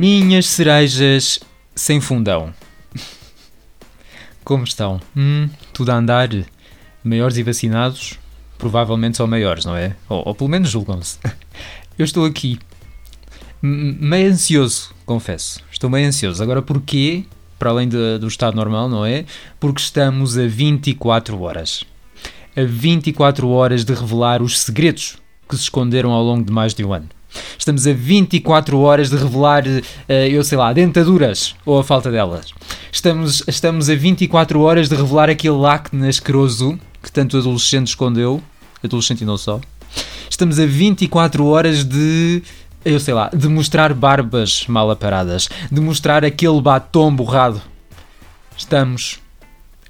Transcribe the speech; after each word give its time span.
Minhas 0.00 0.46
cerejas 0.46 1.40
sem 1.74 2.00
fundão. 2.00 2.54
Como 4.42 4.64
estão? 4.64 4.98
Hum, 5.14 5.50
tudo 5.74 5.90
a 5.90 5.96
andar? 5.96 6.30
Maiores 7.04 7.36
e 7.36 7.42
vacinados? 7.42 8.18
Provavelmente 8.56 9.18
são 9.18 9.26
maiores, 9.26 9.66
não 9.66 9.76
é? 9.76 9.94
Ou, 10.08 10.22
ou 10.28 10.34
pelo 10.34 10.48
menos 10.48 10.70
julgam-se. 10.70 11.18
Eu 11.98 12.06
estou 12.06 12.24
aqui, 12.24 12.58
meio 13.60 14.32
ansioso, 14.32 14.94
confesso. 15.04 15.60
Estou 15.70 15.90
meio 15.90 16.08
ansioso. 16.08 16.42
Agora 16.42 16.62
porquê? 16.62 17.26
Para 17.58 17.68
além 17.68 17.86
de, 17.86 18.16
do 18.16 18.26
estado 18.26 18.56
normal, 18.56 18.88
não 18.88 19.04
é? 19.04 19.26
Porque 19.60 19.82
estamos 19.82 20.38
a 20.38 20.46
24 20.46 21.38
horas. 21.42 21.84
A 22.56 22.62
24 22.64 23.46
horas 23.50 23.84
de 23.84 23.92
revelar 23.92 24.40
os 24.40 24.60
segredos 24.60 25.18
que 25.46 25.56
se 25.56 25.64
esconderam 25.64 26.10
ao 26.10 26.24
longo 26.24 26.42
de 26.42 26.50
mais 26.50 26.72
de 26.72 26.82
um 26.86 26.94
ano. 26.94 27.19
Estamos 27.58 27.86
a 27.86 27.92
24 27.92 28.78
horas 28.78 29.10
de 29.10 29.16
revelar, 29.16 29.64
uh, 29.66 30.12
eu 30.12 30.42
sei 30.42 30.58
lá, 30.58 30.72
dentaduras 30.72 31.54
ou 31.64 31.78
a 31.78 31.84
falta 31.84 32.10
delas. 32.10 32.52
Estamos, 32.92 33.42
estamos 33.46 33.88
a 33.88 33.94
24 33.94 34.60
horas 34.60 34.88
de 34.88 34.96
revelar 34.96 35.30
aquele 35.30 35.64
acne 35.66 36.08
asqueroso 36.08 36.78
que 37.02 37.10
tanto 37.10 37.36
o 37.36 37.40
adolescente 37.40 37.88
escondeu, 37.88 38.42
adolescente 38.82 39.22
e 39.22 39.24
não 39.24 39.38
só. 39.38 39.60
Estamos 40.28 40.58
a 40.58 40.66
24 40.66 41.44
horas 41.46 41.84
de 41.84 42.42
eu 42.84 42.98
sei 42.98 43.12
lá, 43.12 43.30
de 43.32 43.46
mostrar 43.48 43.92
barbas 43.92 44.66
mal 44.66 44.90
aparadas, 44.90 45.48
de 45.70 45.80
mostrar 45.80 46.24
aquele 46.24 46.60
batom 46.60 47.14
borrado. 47.14 47.60
Estamos 48.56 49.20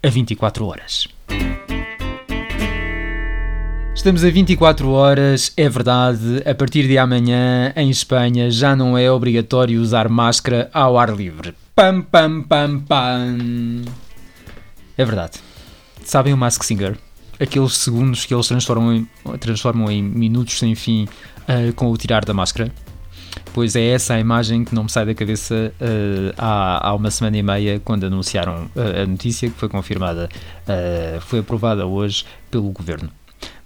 a 0.02 0.08
24 0.08 0.64
horas. 0.66 1.08
Estamos 4.00 4.24
a 4.24 4.30
24 4.30 4.90
horas, 4.92 5.52
é 5.58 5.68
verdade. 5.68 6.42
A 6.46 6.54
partir 6.54 6.88
de 6.88 6.96
amanhã, 6.96 7.70
em 7.76 7.90
Espanha, 7.90 8.50
já 8.50 8.74
não 8.74 8.96
é 8.96 9.12
obrigatório 9.12 9.78
usar 9.78 10.08
máscara 10.08 10.70
ao 10.72 10.98
ar 10.98 11.14
livre. 11.14 11.54
Pam, 11.76 12.00
pam, 12.00 12.42
pam, 12.42 12.80
pam. 12.80 13.82
É 14.96 15.04
verdade. 15.04 15.32
Sabem 16.02 16.32
o 16.32 16.36
Mask 16.38 16.62
Singer? 16.62 16.96
Aqueles 17.38 17.76
segundos 17.76 18.24
que 18.24 18.32
eles 18.32 18.48
transformam 18.48 18.94
em, 18.94 19.06
transformam 19.38 19.90
em 19.90 20.02
minutos 20.02 20.58
sem 20.58 20.74
fim 20.74 21.04
uh, 21.04 21.70
com 21.74 21.90
o 21.90 21.96
tirar 21.98 22.24
da 22.24 22.32
máscara? 22.32 22.72
Pois 23.52 23.76
é 23.76 23.86
essa 23.86 24.14
a 24.14 24.18
imagem 24.18 24.64
que 24.64 24.74
não 24.74 24.84
me 24.84 24.90
sai 24.90 25.04
da 25.04 25.14
cabeça 25.14 25.74
uh, 25.78 26.34
há, 26.38 26.88
há 26.88 26.94
uma 26.94 27.10
semana 27.10 27.36
e 27.36 27.42
meia, 27.42 27.78
quando 27.84 28.04
anunciaram 28.04 28.64
uh, 28.74 29.02
a 29.02 29.06
notícia, 29.06 29.50
que 29.50 29.56
foi 29.58 29.68
confirmada, 29.68 30.26
foi 31.20 31.40
aprovada 31.40 31.84
hoje 31.84 32.24
pelo 32.50 32.70
governo 32.70 33.10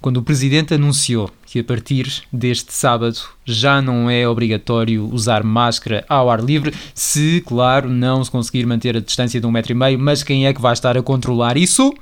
quando 0.01 0.17
o 0.17 0.23
presidente 0.23 0.73
anunciou 0.73 1.31
que 1.45 1.59
a 1.59 1.63
partir 1.63 2.23
deste 2.31 2.73
sábado 2.73 3.17
já 3.45 3.81
não 3.81 4.09
é 4.09 4.27
obrigatório 4.27 5.09
usar 5.11 5.43
máscara 5.43 6.03
ao 6.07 6.29
ar 6.29 6.43
livre, 6.43 6.73
se, 6.93 7.41
claro, 7.45 7.89
não 7.89 8.23
se 8.23 8.29
conseguir 8.29 8.65
manter 8.65 8.97
a 8.97 8.99
distância 8.99 9.39
de 9.39 9.47
um 9.47 9.51
metro 9.51 9.71
e 9.71 9.75
meio, 9.75 9.97
mas 9.97 10.21
quem 10.21 10.47
é 10.47 10.53
que 10.53 10.61
vai 10.61 10.73
estar 10.73 10.97
a 10.97 11.01
controlar 11.01 11.57
isso? 11.57 11.93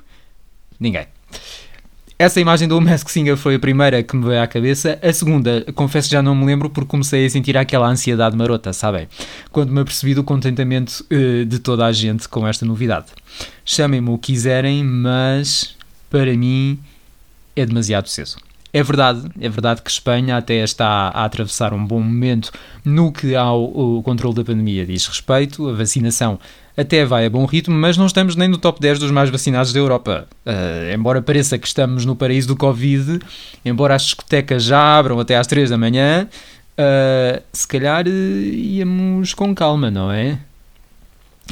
Ninguém. 0.80 1.06
Essa 2.18 2.40
imagem 2.40 2.68
do 2.68 2.80
Mask 2.80 3.10
Singer 3.10 3.36
foi 3.36 3.56
a 3.56 3.60
primeira 3.60 4.04
que 4.04 4.16
me 4.16 4.26
veio 4.26 4.42
à 4.42 4.48
cabeça. 4.48 5.00
A 5.02 5.12
segunda, 5.12 5.66
confesso 5.74 6.08
que 6.08 6.14
já 6.14 6.22
não 6.22 6.36
me 6.36 6.46
lembro 6.46 6.70
porque 6.70 6.90
comecei 6.90 7.26
a 7.26 7.30
sentir 7.30 7.58
aquela 7.58 7.88
ansiedade 7.88 8.38
marota, 8.38 8.72
sabem? 8.72 9.08
Quando 9.52 9.72
me 9.72 9.82
apercebi 9.82 10.14
do 10.14 10.24
contentamento 10.24 11.06
uh, 11.12 11.46
de 11.46 11.60
toda 11.60 11.86
a 11.86 11.92
gente 11.92 12.30
com 12.30 12.48
esta 12.48 12.66
novidade. 12.66 13.08
Chamem-me 13.66 14.10
o 14.10 14.18
que 14.18 14.32
quiserem, 14.32 14.84
mas 14.84 15.76
para 16.10 16.34
mim 16.34 16.80
é 17.56 17.66
demasiado 17.66 18.08
cedo. 18.08 18.36
É 18.76 18.82
verdade, 18.82 19.30
é 19.40 19.48
verdade 19.48 19.84
que 19.84 19.92
Espanha 19.92 20.36
até 20.36 20.64
está 20.64 21.12
a 21.14 21.26
atravessar 21.26 21.74
um 21.74 21.86
bom 21.86 22.00
momento 22.00 22.52
no 22.84 23.12
que 23.12 23.36
ao 23.36 24.02
controle 24.04 24.36
da 24.36 24.44
pandemia 24.44 24.84
diz 24.84 25.06
respeito. 25.06 25.70
A 25.70 25.74
vacinação 25.74 26.40
até 26.76 27.06
vai 27.06 27.28
a 27.28 27.30
bom 27.30 27.46
ritmo, 27.46 27.76
mas 27.76 27.98
não 27.98 28.08
estamos 28.08 28.36
nem 28.36 28.48
no 28.48 28.58
top 28.58 28.82
10 28.82 28.98
dos 28.98 29.12
mais 29.12 29.30
vacinados 29.30 29.72
da 29.72 29.80
Europa. 29.80 30.28
Uh, 30.44 30.92
embora 30.92 31.22
pareça 31.22 31.60
que 31.60 31.68
estamos 31.68 32.04
no 32.04 32.16
paraíso 32.16 32.48
do 32.48 32.56
Covid, 32.56 33.20
embora 33.64 33.94
as 33.94 34.02
discotecas 34.02 34.64
já 34.64 34.98
abram 34.98 35.20
até 35.20 35.38
às 35.38 35.46
3 35.46 35.70
da 35.70 35.78
manhã, 35.78 36.28
uh, 36.28 37.44
se 37.54 37.68
calhar 37.68 38.08
uh, 38.08 38.10
íamos 38.10 39.36
com 39.36 39.54
calma, 39.54 39.92
não 39.92 40.12
é? 40.12 40.40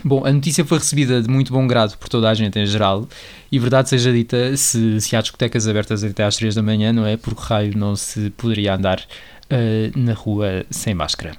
Bom, 0.04 0.26
a 0.26 0.32
notícia 0.32 0.66
foi 0.66 0.80
recebida 0.80 1.22
de 1.22 1.30
muito 1.30 1.54
bom 1.54 1.68
grado 1.68 1.98
por 1.98 2.10
toda 2.10 2.30
a 2.30 2.34
gente 2.34 2.58
em 2.58 2.66
geral, 2.66 3.08
e 3.52 3.60
verdade 3.60 3.90
seja 3.90 4.12
dita, 4.12 4.58
se, 4.58 5.00
se 5.00 5.16
há 5.16 5.22
discotecas 5.22 5.68
abertas 5.68 6.04
até 6.04 6.24
às 6.24 6.38
3 6.38 6.56
da 6.56 6.64
manhã, 6.64 6.92
não 6.92 7.06
é? 7.06 7.18
Porque 7.18 7.42
raio 7.44 7.78
não 7.78 7.96
se 7.96 8.32
poderia 8.32 8.74
andar 8.74 9.00
uh, 9.00 10.00
na 10.00 10.14
rua 10.14 10.66
sem 10.72 10.96
máscara. 10.96 11.36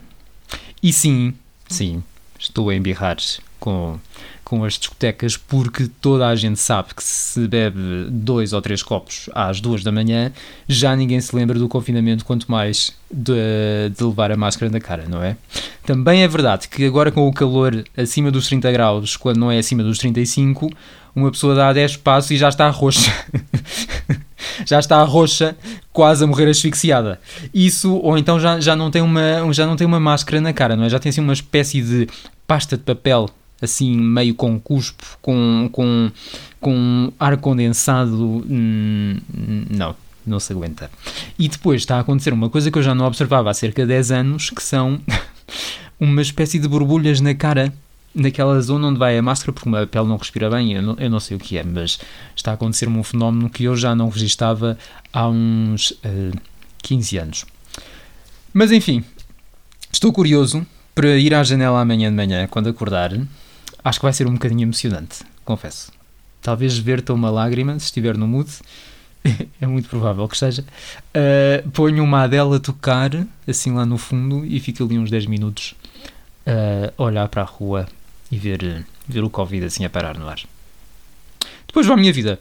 E 0.83 0.93
sim, 0.93 1.35
sim, 1.69 2.03
estou 2.39 2.71
a 2.71 2.75
embirrar 2.75 3.17
com 3.59 3.99
com 4.53 4.65
as 4.65 4.75
discotecas, 4.75 5.35
porque 5.35 5.89
toda 5.99 6.29
a 6.29 6.37
gente 6.37 6.61
sabe 6.61 6.95
que 6.95 7.03
se 7.03 7.49
bebe 7.49 7.81
dois 8.11 8.53
ou 8.53 8.61
três 8.61 8.83
copos 8.83 9.31
às 9.33 9.63
duas 9.63 9.83
da 9.83 9.91
manhã, 9.91 10.31
já 10.69 10.95
ninguém 10.95 11.19
se 11.23 11.35
lembra 11.35 11.59
do 11.59 11.67
confinamento, 11.71 12.23
quanto 12.23 12.53
mais 12.53 12.93
de, 13.11 13.33
de 13.97 14.05
levar 14.05 14.31
a 14.31 14.37
máscara 14.37 14.71
na 14.71 14.79
cara, 14.79 15.07
não 15.09 15.23
é? 15.23 15.39
Também 15.87 16.23
é 16.23 16.29
verdade 16.29 16.69
que 16.69 16.85
agora 16.85 17.11
com 17.11 17.27
o 17.27 17.33
calor 17.33 17.83
acima 17.97 18.31
dos 18.31 18.47
30 18.47 18.71
graus, 18.73 19.17
quando 19.17 19.39
não 19.39 19.51
é 19.51 19.57
acima 19.57 19.83
dos 19.83 19.97
35, 19.97 20.71
uma 21.17 21.31
pessoa 21.31 21.55
dá 21.55 21.73
10 21.73 21.97
passos 21.97 22.33
e 22.33 22.37
já 22.37 22.51
está 22.51 22.69
roxa. 22.69 23.11
já 24.69 24.79
está 24.79 25.03
roxa, 25.03 25.57
quase 25.95 26.25
a 26.25 26.27
morrer 26.27 26.51
asfixiada. 26.51 27.19
Isso, 27.55 27.95
ou 27.95 28.19
então 28.19 28.39
já, 28.39 28.61
já, 28.61 28.77
não 28.77 28.91
tem 28.91 29.01
uma, 29.01 29.51
já 29.51 29.65
não 29.65 29.77
tem 29.77 29.87
uma 29.87 29.99
máscara 29.99 30.43
na 30.43 30.53
cara, 30.53 30.77
não 30.77 30.85
é? 30.85 30.91
Já 30.91 30.99
tem 30.99 31.09
assim 31.09 31.23
uma 31.23 31.33
espécie 31.33 31.81
de 31.81 32.07
pasta 32.47 32.77
de 32.77 32.83
papel 32.83 33.31
assim 33.63 33.97
meio 33.97 34.35
com 34.35 34.59
cuspo, 34.59 35.05
com, 35.23 35.69
com, 35.73 36.11
com 36.61 37.13
ar 37.19 37.37
condensado, 37.37 38.45
hum, 38.49 39.17
não, 39.71 39.95
não 40.27 40.41
se 40.41 40.53
aguenta. 40.53 40.91
E 41.39 41.49
depois 41.49 41.83
está 41.83 41.97
a 41.97 42.01
acontecer 42.01 42.33
uma 42.33 42.51
coisa 42.51 42.71
que 42.71 42.79
eu 42.79 42.83
já 42.83 42.95
não 42.95 43.07
observava 43.07 43.51
há 43.51 43.55
cerca 43.55 43.83
de 43.83 43.89
10 43.89 44.11
anos, 44.11 44.51
que 44.51 44.63
são 44.63 45.01
uma 45.99 46.21
espécie 46.21 46.59
de 46.59 46.67
borbulhas 46.67 47.21
na 47.21 47.35
cara, 47.35 47.73
naquela 48.15 48.61
zona 48.61 48.89
onde 48.89 48.99
vai 48.99 49.17
a 49.17 49.23
máscara, 49.23 49.53
porque 49.53 49.69
a 49.69 49.87
pele 49.87 50.09
não 50.09 50.17
respira 50.17 50.51
bem, 50.51 50.73
eu 50.73 50.83
não, 50.83 50.97
eu 50.99 51.09
não 51.09 51.21
sei 51.21 51.37
o 51.37 51.41
que 51.41 51.57
é, 51.57 51.63
mas 51.63 51.99
está 52.37 52.51
a 52.51 52.55
acontecer 52.55 52.89
um 52.89 53.03
fenómeno 53.03 53.49
que 53.49 53.65
eu 53.65 53.77
já 53.77 53.95
não 53.95 54.09
registava 54.09 54.77
há 55.13 55.29
uns 55.29 55.93
uh, 55.93 56.37
15 56.83 57.19
anos. 57.19 57.45
Mas 58.53 58.71
enfim, 58.71 59.03
estou 59.91 60.13
curioso 60.13 60.67
para 60.95 61.17
ir 61.17 61.33
à 61.33 61.43
janela 61.43 61.81
amanhã 61.81 62.11
de 62.11 62.17
manhã, 62.17 62.47
quando 62.47 62.69
acordar, 62.69 63.13
Acho 63.85 63.99
que 63.99 64.05
vai 64.05 64.13
ser 64.13 64.27
um 64.27 64.35
bocadinho 64.35 64.63
emocionante, 64.63 65.25
confesso. 65.45 65.93
Talvez 66.41 66.77
verta 66.79 67.13
uma 67.13 67.31
lágrima 67.31 67.79
se 67.79 67.87
estiver 67.87 68.17
no 68.17 68.27
mood. 68.27 68.51
é 69.61 69.67
muito 69.67 69.89
provável 69.89 70.27
que 70.29 70.37
seja. 70.37 70.65
Uh, 71.15 71.71
ponho 71.71 72.03
uma 72.03 72.23
Adele 72.23 72.57
a 72.57 72.61
tocar, 72.61 73.11
assim 73.47 73.73
lá 73.73 73.87
no 73.87 73.99
fundo, 73.99 74.45
e 74.45 74.59
fico 74.61 74.83
ali 74.85 74.99
uns 74.99 75.11
10 75.11 75.27
minutos 75.27 75.75
uh, 76.47 76.93
a 76.97 77.03
olhar 77.03 77.29
para 77.29 77.43
a 77.43 77.45
rua 77.45 77.89
e 78.31 78.37
ver, 78.37 78.85
ver 79.09 79.23
o 79.23 79.31
Covid 79.31 79.67
assim 79.67 79.85
a 79.85 79.91
parar 79.91 80.19
no 80.19 80.29
ar. 80.29 80.41
Depois 81.67 81.89
à 81.89 81.97
minha 81.97 82.13
vida. 82.13 82.39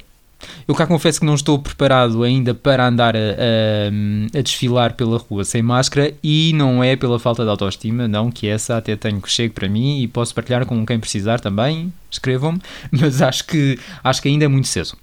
Eu 0.68 0.75
cá 0.75 0.85
confesso 0.88 1.19
que 1.19 1.25
não 1.25 1.35
estou 1.35 1.59
preparado 1.59 2.24
ainda 2.24 2.53
para 2.53 2.88
andar 2.88 3.16
a, 3.16 3.19
a, 3.19 4.38
a, 4.38 4.41
desfilar 4.41 4.94
pela 4.94 5.18
rua 5.18 5.44
sem 5.44 5.62
máscara 5.62 6.13
e 6.24 6.52
não 6.53 6.84
é 6.84 6.96
pela 6.96 7.19
falta 7.19 7.44
de 7.44 7.50
autoestima, 7.50 8.07
não, 8.07 8.31
que 8.31 8.47
essa 8.47 8.78
até 8.78 8.96
tenho 8.96 9.22
que 9.22 9.29
chegue 9.29 9.53
para 9.53 9.68
mim 9.68 10.02
e 10.02 10.07
posso 10.07 10.34
partilhar 10.34 10.66
com 10.66 10.85
quem 10.85 11.00
precisar 11.00 11.40
também, 11.40 11.91
escrevam-me, 12.09 12.62
mas 12.91 13.22
acho 13.22 13.46
que, 13.46 13.78
acho 14.03 14.22
que 14.22 14.29
ainda 14.29 14.46
é 14.46 14.47
muito 14.47 14.67
cedo. 14.67 14.97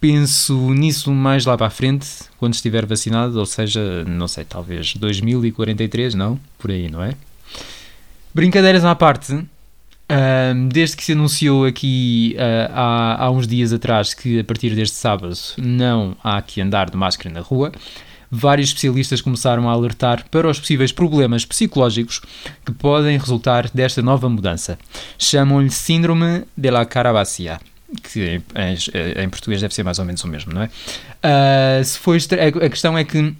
Penso 0.00 0.74
nisso 0.74 1.10
mais 1.10 1.46
lá 1.46 1.56
para 1.56 1.66
a 1.66 1.70
frente, 1.70 2.06
quando 2.38 2.54
estiver 2.54 2.84
vacinado, 2.84 3.38
ou 3.38 3.46
seja, 3.46 4.04
não 4.04 4.28
sei, 4.28 4.44
talvez 4.44 4.94
2043, 4.94 6.14
não? 6.14 6.38
Por 6.58 6.70
aí, 6.70 6.90
não 6.90 7.02
é? 7.02 7.14
Brincadeiras 8.34 8.84
à 8.84 8.94
parte, 8.94 9.42
um, 10.08 10.68
desde 10.68 10.96
que 10.96 11.04
se 11.04 11.12
anunciou 11.12 11.64
aqui 11.64 12.36
uh, 12.38 12.72
há, 12.72 13.24
há 13.24 13.30
uns 13.30 13.46
dias 13.46 13.72
atrás 13.72 14.14
que 14.14 14.38
a 14.38 14.44
partir 14.44 14.74
deste 14.74 14.96
sábado 14.96 15.36
não 15.58 16.16
há 16.22 16.40
que 16.40 16.60
andar 16.60 16.88
de 16.88 16.96
máscara 16.96 17.34
na 17.34 17.40
rua, 17.40 17.72
vários 18.30 18.68
especialistas 18.68 19.20
começaram 19.20 19.68
a 19.68 19.72
alertar 19.72 20.24
para 20.30 20.48
os 20.48 20.60
possíveis 20.60 20.92
problemas 20.92 21.44
psicológicos 21.44 22.20
que 22.64 22.72
podem 22.72 23.18
resultar 23.18 23.68
desta 23.70 24.02
nova 24.02 24.28
mudança. 24.28 24.78
Chamam-lhe 25.18 25.70
Síndrome 25.70 26.44
de 26.56 26.70
la 26.70 26.84
Carabácia. 26.84 27.60
Que 28.02 28.42
em, 28.54 29.22
em, 29.22 29.28
português 29.28 29.60
deve 29.60 29.72
ser 29.72 29.84
mais 29.84 30.00
ou 30.00 30.04
menos 30.04 30.22
o 30.24 30.28
mesmo, 30.28 30.52
não 30.52 30.62
é? 30.62 30.66
Uh, 30.66 31.84
se 31.84 31.98
foi 31.98 32.18
a 32.18 32.68
questão 32.68 32.98
é 32.98 33.04
que 33.04 33.32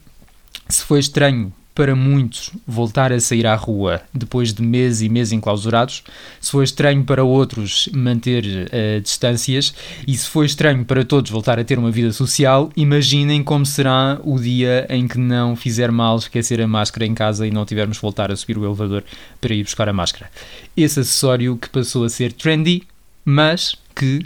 se 0.68 0.84
foi 0.84 1.00
estranho 1.00 1.52
para 1.76 1.94
muitos 1.94 2.50
voltar 2.66 3.12
a 3.12 3.20
sair 3.20 3.46
à 3.46 3.54
rua 3.54 4.00
depois 4.12 4.54
de 4.54 4.62
meses 4.62 5.02
e 5.02 5.10
meses 5.10 5.34
enclausurados, 5.34 6.02
se 6.40 6.50
foi 6.50 6.64
estranho 6.64 7.04
para 7.04 7.22
outros 7.22 7.86
manter 7.92 8.44
uh, 8.44 9.00
distâncias 9.02 9.74
e 10.08 10.16
se 10.16 10.26
foi 10.26 10.46
estranho 10.46 10.86
para 10.86 11.04
todos 11.04 11.30
voltar 11.30 11.58
a 11.58 11.64
ter 11.64 11.78
uma 11.78 11.90
vida 11.90 12.10
social, 12.12 12.72
imaginem 12.74 13.44
como 13.44 13.66
será 13.66 14.18
o 14.24 14.40
dia 14.40 14.86
em 14.88 15.06
que 15.06 15.18
não 15.18 15.54
fizer 15.54 15.92
mal 15.92 16.16
esquecer 16.16 16.62
a 16.62 16.66
máscara 16.66 17.04
em 17.04 17.14
casa 17.14 17.46
e 17.46 17.50
não 17.50 17.66
tivermos 17.66 17.98
voltar 17.98 18.32
a 18.32 18.36
subir 18.36 18.56
o 18.56 18.64
elevador 18.64 19.04
para 19.38 19.52
ir 19.52 19.62
buscar 19.62 19.86
a 19.86 19.92
máscara. 19.92 20.30
Esse 20.74 21.00
acessório 21.00 21.58
que 21.58 21.68
passou 21.68 22.04
a 22.04 22.08
ser 22.08 22.32
trendy, 22.32 22.84
mas 23.22 23.76
que 23.94 24.24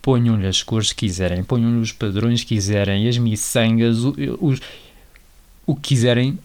ponham-lhe 0.00 0.46
as 0.46 0.62
cores 0.62 0.94
que 0.94 1.06
quiserem, 1.06 1.44
ponham-lhe 1.44 1.80
os 1.80 1.92
padrões 1.92 2.40
que 2.40 2.54
quiserem, 2.54 3.06
as 3.06 3.18
miçangas, 3.18 3.98
os, 3.98 4.60
o 5.66 5.74
que 5.74 5.88
quiserem, 5.88 6.38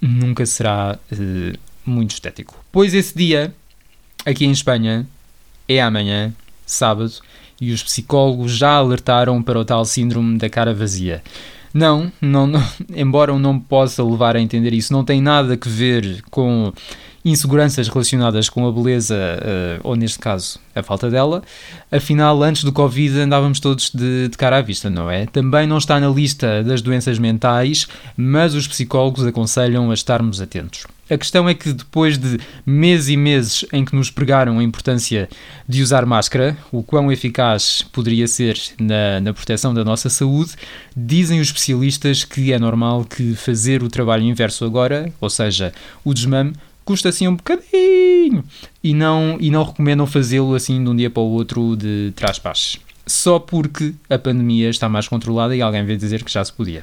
nunca 0.00 0.46
será 0.46 0.98
uh, 1.12 1.58
muito 1.84 2.12
estético. 2.12 2.62
Pois 2.72 2.94
esse 2.94 3.16
dia, 3.16 3.54
aqui 4.24 4.44
em 4.44 4.50
Espanha, 4.50 5.06
é 5.68 5.80
amanhã, 5.80 6.32
sábado, 6.66 7.12
e 7.60 7.72
os 7.72 7.82
psicólogos 7.82 8.52
já 8.52 8.72
alertaram 8.72 9.42
para 9.42 9.58
o 9.58 9.64
tal 9.64 9.84
síndrome 9.84 10.38
da 10.38 10.48
cara 10.48 10.72
vazia. 10.72 11.22
Não, 11.72 12.10
não, 12.20 12.46
não 12.46 12.62
embora 12.94 13.30
eu 13.30 13.38
não 13.38 13.58
possa 13.58 14.02
levar 14.02 14.36
a 14.36 14.40
entender 14.40 14.72
isso, 14.72 14.92
não 14.92 15.04
tem 15.04 15.20
nada 15.20 15.54
a 15.54 15.68
ver 15.68 16.22
com 16.30 16.72
inseguranças 17.24 17.88
relacionadas 17.88 18.48
com 18.48 18.66
a 18.66 18.72
beleza, 18.72 19.14
uh, 19.14 19.80
ou 19.82 19.94
neste 19.94 20.18
caso, 20.18 20.58
a 20.74 20.82
falta 20.82 21.10
dela. 21.10 21.42
Afinal, 21.90 22.42
antes 22.42 22.64
do 22.64 22.72
Covid 22.72 23.20
andávamos 23.20 23.60
todos 23.60 23.90
de, 23.90 24.28
de, 24.28 24.38
cara 24.38 24.58
à 24.58 24.62
vista, 24.62 24.88
não 24.88 25.10
é? 25.10 25.26
Também 25.26 25.66
não 25.66 25.78
está 25.78 26.00
na 26.00 26.08
lista 26.08 26.62
das 26.62 26.80
doenças 26.80 27.18
mentais, 27.18 27.86
mas 28.16 28.54
os 28.54 28.66
psicólogos 28.66 29.26
aconselham 29.26 29.90
a 29.90 29.94
estarmos 29.94 30.40
atentos. 30.40 30.86
A 31.10 31.18
questão 31.18 31.48
é 31.48 31.54
que 31.54 31.72
depois 31.72 32.16
de 32.16 32.38
meses 32.64 33.08
e 33.08 33.16
meses 33.16 33.64
em 33.72 33.84
que 33.84 33.96
nos 33.96 34.12
pregaram 34.12 34.60
a 34.60 34.62
importância 34.62 35.28
de 35.68 35.82
usar 35.82 36.06
máscara, 36.06 36.56
o 36.70 36.84
quão 36.84 37.10
eficaz 37.10 37.82
poderia 37.90 38.28
ser 38.28 38.56
na, 38.78 39.20
na 39.20 39.34
proteção 39.34 39.74
da 39.74 39.82
nossa 39.82 40.08
saúde, 40.08 40.52
dizem 40.96 41.40
os 41.40 41.48
especialistas 41.48 42.22
que 42.22 42.52
é 42.52 42.60
normal 42.60 43.04
que 43.04 43.34
fazer 43.34 43.82
o 43.82 43.88
trabalho 43.88 44.22
inverso 44.22 44.64
agora, 44.64 45.12
ou 45.20 45.28
seja, 45.28 45.72
o 46.04 46.14
desmame, 46.14 46.52
custa 46.84 47.08
assim 47.08 47.28
um 47.28 47.36
bocadinho 47.36 48.44
e 48.82 48.94
não, 48.94 49.36
e 49.40 49.50
não 49.50 49.64
recomendam 49.64 50.06
fazê-lo 50.06 50.54
assim 50.54 50.82
de 50.82 50.90
um 50.90 50.96
dia 50.96 51.10
para 51.10 51.22
o 51.22 51.30
outro 51.30 51.76
de 51.76 52.12
trás 52.16 52.38
para 52.38 52.52
Só 53.06 53.38
porque 53.38 53.94
a 54.08 54.18
pandemia 54.18 54.70
está 54.70 54.88
mais 54.88 55.08
controlada 55.08 55.54
e 55.54 55.62
alguém 55.62 55.84
veio 55.84 55.98
dizer 55.98 56.24
que 56.24 56.32
já 56.32 56.44
se 56.44 56.52
podia. 56.52 56.82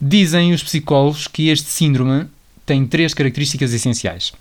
Dizem 0.00 0.52
os 0.52 0.62
psicólogos 0.62 1.26
que 1.26 1.48
este 1.48 1.68
síndrome 1.68 2.26
tem 2.66 2.86
três 2.86 3.14
características 3.14 3.72
essenciais. 3.72 4.32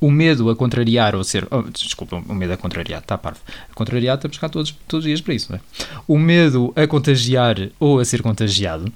O 0.00 0.10
medo 0.10 0.48
a 0.48 0.54
contrariar 0.54 1.16
ou 1.16 1.24
ser. 1.24 1.46
Oh, 1.50 1.62
desculpa, 1.62 2.22
o 2.28 2.34
medo 2.34 2.52
a 2.52 2.56
contrariar, 2.56 3.00
está 3.00 3.18
parvo. 3.18 3.40
A 3.68 3.74
contrariar 3.74 4.16
estamos 4.16 4.38
cá 4.38 4.48
todos, 4.48 4.70
todos 4.86 5.04
os 5.04 5.08
dias 5.08 5.20
para 5.20 5.34
isso, 5.34 5.50
não 5.50 5.58
é? 5.58 5.60
O 6.06 6.18
medo 6.18 6.72
a 6.76 6.86
contagiar 6.86 7.56
ou 7.80 7.98
a 7.98 8.04
ser 8.04 8.22
contagiado, 8.22 8.92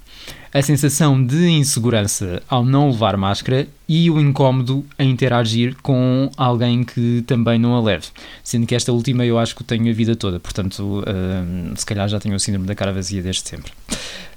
a 0.59 0.63
sensação 0.63 1.23
de 1.23 1.49
insegurança 1.51 2.43
ao 2.49 2.65
não 2.65 2.91
levar 2.91 3.15
máscara 3.19 3.69
e 3.87 4.11
o 4.11 4.19
incómodo 4.19 4.87
a 4.99 5.05
interagir 5.05 5.77
com 5.83 6.31
alguém 6.35 6.83
que 6.83 7.23
também 7.27 7.59
não 7.59 7.75
a 7.75 7.81
leve. 7.83 8.07
Sendo 8.43 8.67
que 8.67 8.75
esta 8.75 8.91
última 8.91 9.27
eu 9.27 9.39
acho 9.39 9.55
que 9.55 9.63
tenho 9.63 9.91
a 9.91 9.93
vida 9.93 10.17
toda, 10.17 10.41
portanto, 10.41 10.81
uh, 10.81 11.77
se 11.77 11.85
calhar 11.85 12.09
já 12.09 12.19
tenho 12.19 12.35
o 12.35 12.41
síndrome 12.41 12.67
da 12.67 12.75
cara 12.75 12.91
vazia 12.91 13.23
desde 13.23 13.47
sempre. 13.47 13.71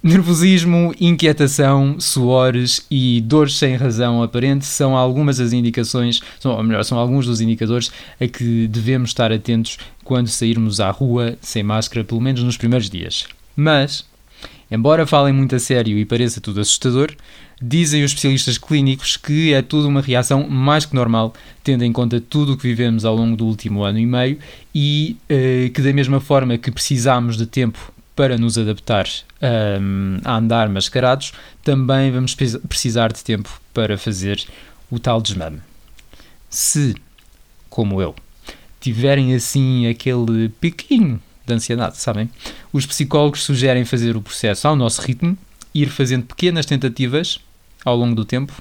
Nervosismo, 0.04 0.94
inquietação, 1.00 1.98
suores 2.02 2.86
e 2.92 3.22
dores 3.22 3.58
sem 3.58 3.78
razão 3.78 4.22
aparente 4.22 4.66
são 4.66 4.98
algumas 4.98 5.38
das 5.38 5.54
indicações, 5.54 6.22
são, 6.38 6.52
ou 6.52 6.64
melhor, 6.64 6.84
são 6.84 7.00
alguns 7.00 7.26
dos 7.26 7.40
indicadores 7.40 7.94
a 8.20 8.28
que 8.28 8.68
devemos 8.68 9.12
estar 9.12 9.32
atentos 9.32 9.78
quando 10.04 10.28
sairmos 10.28 10.82
à 10.82 10.92
rua 10.92 11.38
sem 11.40 11.64
máscara, 11.64 12.04
pelo 12.04 12.20
menos 12.20 12.44
nos 12.44 12.58
primeiros 12.58 12.90
dias. 12.90 13.26
Mas, 13.56 14.06
embora 14.72 15.06
falem 15.06 15.34
muito 15.34 15.56
a 15.56 15.60
sério 15.60 15.98
e 15.98 16.06
pareça 16.06 16.40
tudo 16.42 16.62
assustador, 16.62 17.12
dizem 17.62 18.04
os 18.04 18.12
especialistas 18.12 18.58
clínicos 18.58 19.18
que 19.18 19.54
é 19.54 19.62
tudo 19.62 19.88
uma 19.88 20.02
reação 20.02 20.48
mais 20.48 20.86
que 20.86 20.96
normal, 20.96 21.34
tendo 21.64 21.84
em 21.84 21.92
conta 21.92 22.22
tudo 22.22 22.54
o 22.54 22.58
que 22.58 22.64
vivemos 22.64 23.06
ao 23.06 23.16
longo 23.16 23.36
do 23.36 23.46
último 23.46 23.84
ano 23.84 24.00
e 24.00 24.06
meio 24.06 24.40
e 24.74 25.18
uh, 25.26 25.70
que, 25.72 25.82
da 25.82 25.94
mesma 25.94 26.20
forma 26.20 26.58
que 26.58 26.72
precisamos 26.72 27.38
de 27.38 27.46
tempo 27.46 27.92
para 28.16 28.38
nos 28.38 28.58
adaptar 28.58 29.08
um, 29.82 30.18
a 30.26 30.36
andar 30.36 30.68
mascarados, 30.68 31.32
também 31.64 32.12
vamos 32.12 32.36
precisar 32.36 33.14
de 33.14 33.24
tempo 33.24 33.62
para 33.74 33.98
fazer 33.98 34.44
o 34.92 35.00
tal 35.00 35.22
desmame. 35.22 35.62
Se, 36.50 36.96
como 37.70 38.02
eu, 38.02 38.14
tiverem 38.82 39.34
assim 39.34 39.88
aquele 39.88 40.50
piquinho 40.50 41.22
de 41.50 41.56
ansiedade, 41.56 41.98
sabem? 41.98 42.30
Os 42.72 42.86
psicólogos 42.86 43.44
sugerem 43.44 43.84
fazer 43.86 44.16
o 44.16 44.22
processo 44.22 44.68
ao 44.68 44.76
nosso 44.76 45.02
ritmo, 45.02 45.38
ir 45.74 45.90
fazendo 45.90 46.26
pequenas 46.26 46.66
tentativas 46.66 47.40
ao 47.84 47.96
longo 47.96 48.16
do 48.16 48.26
tempo. 48.26 48.54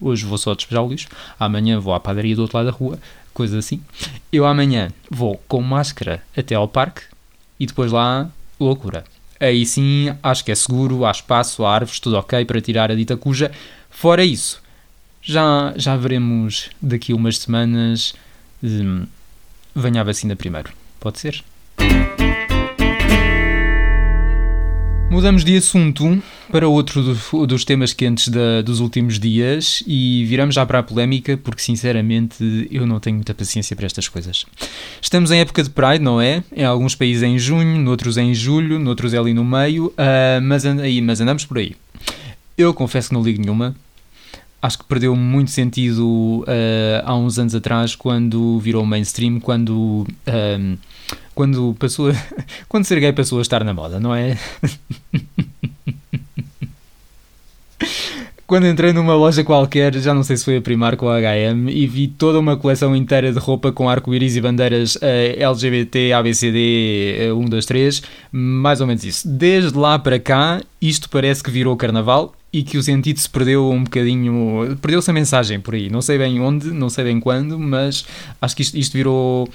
Hoje 0.00 0.24
vou 0.24 0.38
só 0.38 0.54
despejar 0.54 0.82
o 0.82 0.88
lixo, 0.88 1.08
amanhã 1.38 1.78
vou 1.78 1.92
à 1.92 2.00
padaria 2.00 2.34
do 2.34 2.42
outro 2.42 2.56
lado 2.56 2.66
da 2.66 2.72
rua, 2.72 2.98
coisa 3.34 3.58
assim. 3.58 3.82
Eu 4.32 4.46
amanhã 4.46 4.90
vou 5.10 5.42
com 5.46 5.60
máscara 5.60 6.22
até 6.36 6.54
ao 6.54 6.66
parque 6.66 7.02
e 7.58 7.66
depois 7.66 7.92
lá 7.92 8.30
loucura. 8.58 9.04
Aí 9.38 9.64
sim, 9.66 10.14
acho 10.22 10.44
que 10.44 10.52
é 10.52 10.54
seguro, 10.54 11.04
há 11.04 11.10
espaço, 11.10 11.64
há 11.64 11.74
árvores, 11.74 12.00
tudo 12.00 12.16
ok 12.16 12.44
para 12.44 12.60
tirar 12.60 12.90
a 12.90 12.94
dita 12.94 13.16
cuja. 13.16 13.50
Fora 13.90 14.24
isso, 14.24 14.62
já, 15.22 15.74
já 15.76 15.96
veremos 15.96 16.70
daqui 16.80 17.12
a 17.12 17.16
umas 17.16 17.38
semanas. 17.38 18.14
Hum, 18.62 19.06
venha 19.74 20.00
a 20.00 20.04
vacina 20.04 20.34
primeiro. 20.36 20.72
Pode 20.98 21.18
ser? 21.20 21.42
Mudamos 25.10 25.44
de 25.44 25.56
assunto 25.56 26.22
para 26.50 26.66
outro 26.66 27.02
do, 27.02 27.46
dos 27.46 27.64
temas 27.64 27.92
quentes 27.92 28.28
da, 28.28 28.62
dos 28.62 28.80
últimos 28.80 29.18
dias 29.18 29.82
e 29.86 30.24
viramos 30.24 30.54
já 30.54 30.64
para 30.64 30.78
a 30.78 30.82
polémica, 30.82 31.36
porque 31.36 31.60
sinceramente 31.60 32.68
eu 32.70 32.86
não 32.86 32.98
tenho 32.98 33.16
muita 33.16 33.34
paciência 33.34 33.76
para 33.76 33.86
estas 33.86 34.08
coisas. 34.08 34.46
Estamos 35.02 35.30
em 35.30 35.40
época 35.40 35.62
de 35.62 35.68
Pride, 35.68 36.02
não 36.02 36.20
é? 36.20 36.42
Em 36.56 36.64
alguns 36.64 36.94
países 36.94 37.22
é 37.22 37.26
em 37.26 37.38
junho, 37.38 37.78
noutros 37.80 38.16
é 38.16 38.22
em 38.22 38.32
julho, 38.32 38.78
noutros 38.78 39.12
é 39.12 39.18
ali 39.18 39.34
no 39.34 39.44
meio, 39.44 39.88
uh, 39.88 40.40
mas, 40.42 40.64
and, 40.64 40.80
aí, 40.80 41.02
mas 41.02 41.20
andamos 41.20 41.44
por 41.44 41.58
aí. 41.58 41.76
Eu 42.56 42.72
confesso 42.72 43.08
que 43.08 43.14
não 43.14 43.22
ligo 43.22 43.42
nenhuma. 43.42 43.76
Acho 44.62 44.78
que 44.78 44.84
perdeu 44.84 45.14
muito 45.14 45.50
sentido 45.50 46.44
uh, 46.46 47.02
há 47.04 47.14
uns 47.14 47.38
anos 47.38 47.54
atrás, 47.54 47.94
quando 47.94 48.58
virou 48.58 48.86
mainstream, 48.86 49.38
quando. 49.38 50.06
Uh, 50.26 50.78
quando 51.40 51.74
passou 51.78 52.10
a, 52.10 52.12
quando 52.68 52.84
ser 52.84 53.00
gay 53.00 53.14
passou 53.14 53.38
a 53.38 53.40
estar 53.40 53.64
na 53.64 53.72
moda, 53.72 53.98
não 53.98 54.14
é? 54.14 54.36
quando 58.46 58.66
entrei 58.66 58.92
numa 58.92 59.14
loja 59.14 59.42
qualquer, 59.42 59.94
já 59.94 60.12
não 60.12 60.22
sei 60.22 60.36
se 60.36 60.44
foi 60.44 60.58
a 60.58 60.60
Primark 60.60 61.02
ou 61.02 61.08
a 61.08 61.16
H&M, 61.16 61.72
e 61.72 61.86
vi 61.86 62.08
toda 62.08 62.38
uma 62.38 62.58
coleção 62.58 62.94
inteira 62.94 63.32
de 63.32 63.38
roupa 63.38 63.72
com 63.72 63.88
arco-íris 63.88 64.36
e 64.36 64.40
bandeiras 64.42 64.98
LGBT, 65.00 66.12
ABCD, 66.12 67.30
uh, 67.32 67.38
1, 67.38 67.48
2, 67.48 67.64
3, 67.64 68.02
mais 68.30 68.82
ou 68.82 68.86
menos 68.86 69.02
isso. 69.02 69.26
Desde 69.26 69.78
lá 69.78 69.98
para 69.98 70.18
cá, 70.18 70.60
isto 70.78 71.08
parece 71.08 71.42
que 71.42 71.50
virou 71.50 71.74
carnaval 71.74 72.34
e 72.52 72.62
que 72.62 72.76
o 72.76 72.82
sentido 72.82 73.18
se 73.18 73.30
perdeu 73.30 73.70
um 73.70 73.84
bocadinho, 73.84 74.76
perdeu-se 74.82 75.08
a 75.08 75.14
mensagem 75.14 75.60
por 75.60 75.74
aí, 75.74 75.88
não 75.88 76.02
sei 76.02 76.18
bem 76.18 76.40
onde, 76.40 76.70
não 76.72 76.90
sei 76.90 77.04
bem 77.04 77.20
quando, 77.20 77.58
mas 77.58 78.04
acho 78.40 78.56
que 78.56 78.62
isto, 78.62 78.76
isto 78.76 78.92
virou 78.92 79.48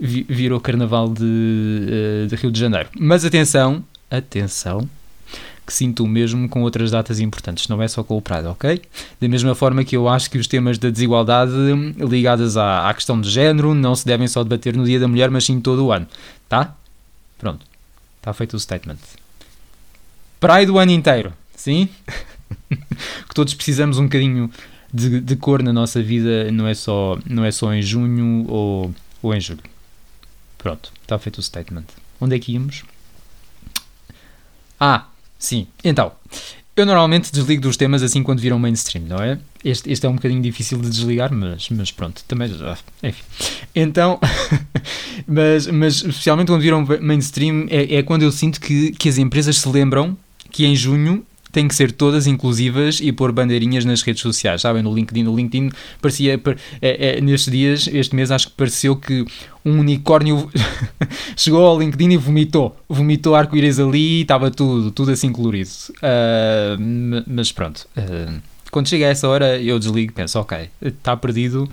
virou 0.00 0.58
carnaval 0.58 1.10
de, 1.10 1.22
eh, 1.22 2.26
de 2.26 2.34
Rio 2.34 2.50
de 2.50 2.58
Janeiro. 2.58 2.88
Mas 2.98 3.22
atenção, 3.22 3.84
atenção, 4.10 4.88
que 5.66 5.74
sinto 5.74 6.04
o 6.04 6.08
mesmo 6.08 6.48
com 6.48 6.62
outras 6.62 6.90
datas 6.90 7.20
importantes, 7.20 7.68
não 7.68 7.80
é 7.82 7.86
só 7.86 8.02
com 8.02 8.16
o 8.16 8.22
Pride, 8.22 8.46
ok? 8.46 8.82
Da 9.20 9.28
mesma 9.28 9.54
forma 9.54 9.84
que 9.84 9.96
eu 9.96 10.08
acho 10.08 10.30
que 10.30 10.38
os 10.38 10.46
temas 10.46 10.78
da 10.78 10.90
desigualdade 10.90 11.52
ligadas 11.98 12.56
à, 12.56 12.88
à 12.88 12.94
questão 12.94 13.20
de 13.20 13.30
género 13.30 13.74
não 13.74 13.94
se 13.94 14.04
devem 14.06 14.26
só 14.26 14.42
debater 14.42 14.74
no 14.74 14.84
Dia 14.84 14.98
da 14.98 15.06
Mulher, 15.06 15.30
mas 15.30 15.44
sim 15.44 15.60
todo 15.60 15.84
o 15.84 15.92
ano, 15.92 16.08
tá? 16.48 16.74
Pronto, 17.38 17.64
está 18.18 18.32
feito 18.32 18.54
o 18.56 18.60
statement. 18.60 18.98
Pride 20.40 20.70
o 20.70 20.78
ano 20.78 20.92
inteiro, 20.92 21.32
sim? 21.54 21.88
que 23.28 23.34
todos 23.34 23.54
precisamos 23.54 23.98
um 23.98 24.04
bocadinho 24.04 24.50
de, 24.92 25.20
de, 25.20 25.36
cor 25.36 25.62
na 25.62 25.72
nossa 25.72 26.02
vida, 26.02 26.50
não 26.50 26.66
é 26.66 26.74
só, 26.74 27.18
não 27.26 27.44
é 27.44 27.50
só 27.50 27.72
em 27.72 27.82
junho 27.82 28.46
ou, 28.48 28.94
ou 29.22 29.34
em 29.34 29.40
julho. 29.40 29.62
Pronto, 30.58 30.92
está 31.02 31.18
feito 31.18 31.38
o 31.38 31.42
statement. 31.42 31.84
Onde 32.20 32.36
é 32.36 32.38
que 32.38 32.52
íamos? 32.52 32.84
Ah, 34.78 35.06
sim. 35.38 35.66
Então, 35.82 36.12
eu 36.76 36.86
normalmente 36.86 37.32
desligo 37.32 37.62
dos 37.62 37.76
temas 37.76 38.02
assim 38.02 38.22
quando 38.22 38.40
viram 38.40 38.58
mainstream, 38.58 39.04
não 39.06 39.18
é? 39.18 39.38
Este, 39.64 39.90
este 39.92 40.06
é 40.06 40.08
um 40.08 40.14
bocadinho 40.14 40.40
difícil 40.40 40.78
de 40.80 40.88
desligar, 40.88 41.32
mas, 41.32 41.68
mas 41.70 41.90
pronto, 41.90 42.22
também. 42.26 42.50
Enfim. 43.02 43.22
Então, 43.74 44.18
mas, 45.26 45.66
mas 45.66 45.96
especialmente 45.96 46.48
quando 46.48 46.62
viram 46.62 46.86
mainstream, 47.00 47.66
é, 47.68 47.96
é 47.96 48.02
quando 48.02 48.22
eu 48.22 48.32
sinto 48.32 48.60
que, 48.60 48.92
que 48.92 49.08
as 49.08 49.18
empresas 49.18 49.58
se 49.58 49.68
lembram 49.68 50.16
que 50.50 50.64
em 50.64 50.74
junho 50.74 51.24
têm 51.52 51.68
que 51.68 51.74
ser 51.74 51.92
todas 51.92 52.26
inclusivas 52.26 53.00
e 53.00 53.12
pôr 53.12 53.32
bandeirinhas 53.32 53.84
nas 53.84 54.02
redes 54.02 54.22
sociais. 54.22 54.62
Sabem, 54.62 54.82
no 54.82 54.94
LinkedIn. 54.94 55.22
No 55.22 55.34
LinkedIn 55.34 55.70
parecia, 56.00 56.40
é, 56.80 57.18
é, 57.18 57.20
nestes 57.20 57.52
dias, 57.52 57.88
este 57.92 58.14
mês, 58.14 58.30
acho 58.30 58.48
que 58.48 58.54
pareceu 58.54 58.96
que 58.96 59.24
um 59.64 59.80
unicórnio 59.80 60.50
chegou 61.36 61.64
ao 61.64 61.78
LinkedIn 61.78 62.12
e 62.12 62.16
vomitou. 62.16 62.76
Vomitou 62.88 63.34
arco-íris 63.34 63.78
ali 63.78 64.18
e 64.18 64.22
estava 64.22 64.50
tudo, 64.50 64.90
tudo 64.90 65.10
assim 65.10 65.32
colorido. 65.32 65.70
Uh, 65.98 67.22
mas 67.26 67.52
pronto. 67.52 67.86
Uh, 67.96 68.40
quando 68.70 68.88
chega 68.88 69.06
a 69.06 69.08
essa 69.08 69.28
hora, 69.28 69.60
eu 69.60 69.78
desligo 69.78 70.12
penso, 70.12 70.38
ok, 70.38 70.70
está 70.80 71.16
perdido, 71.16 71.68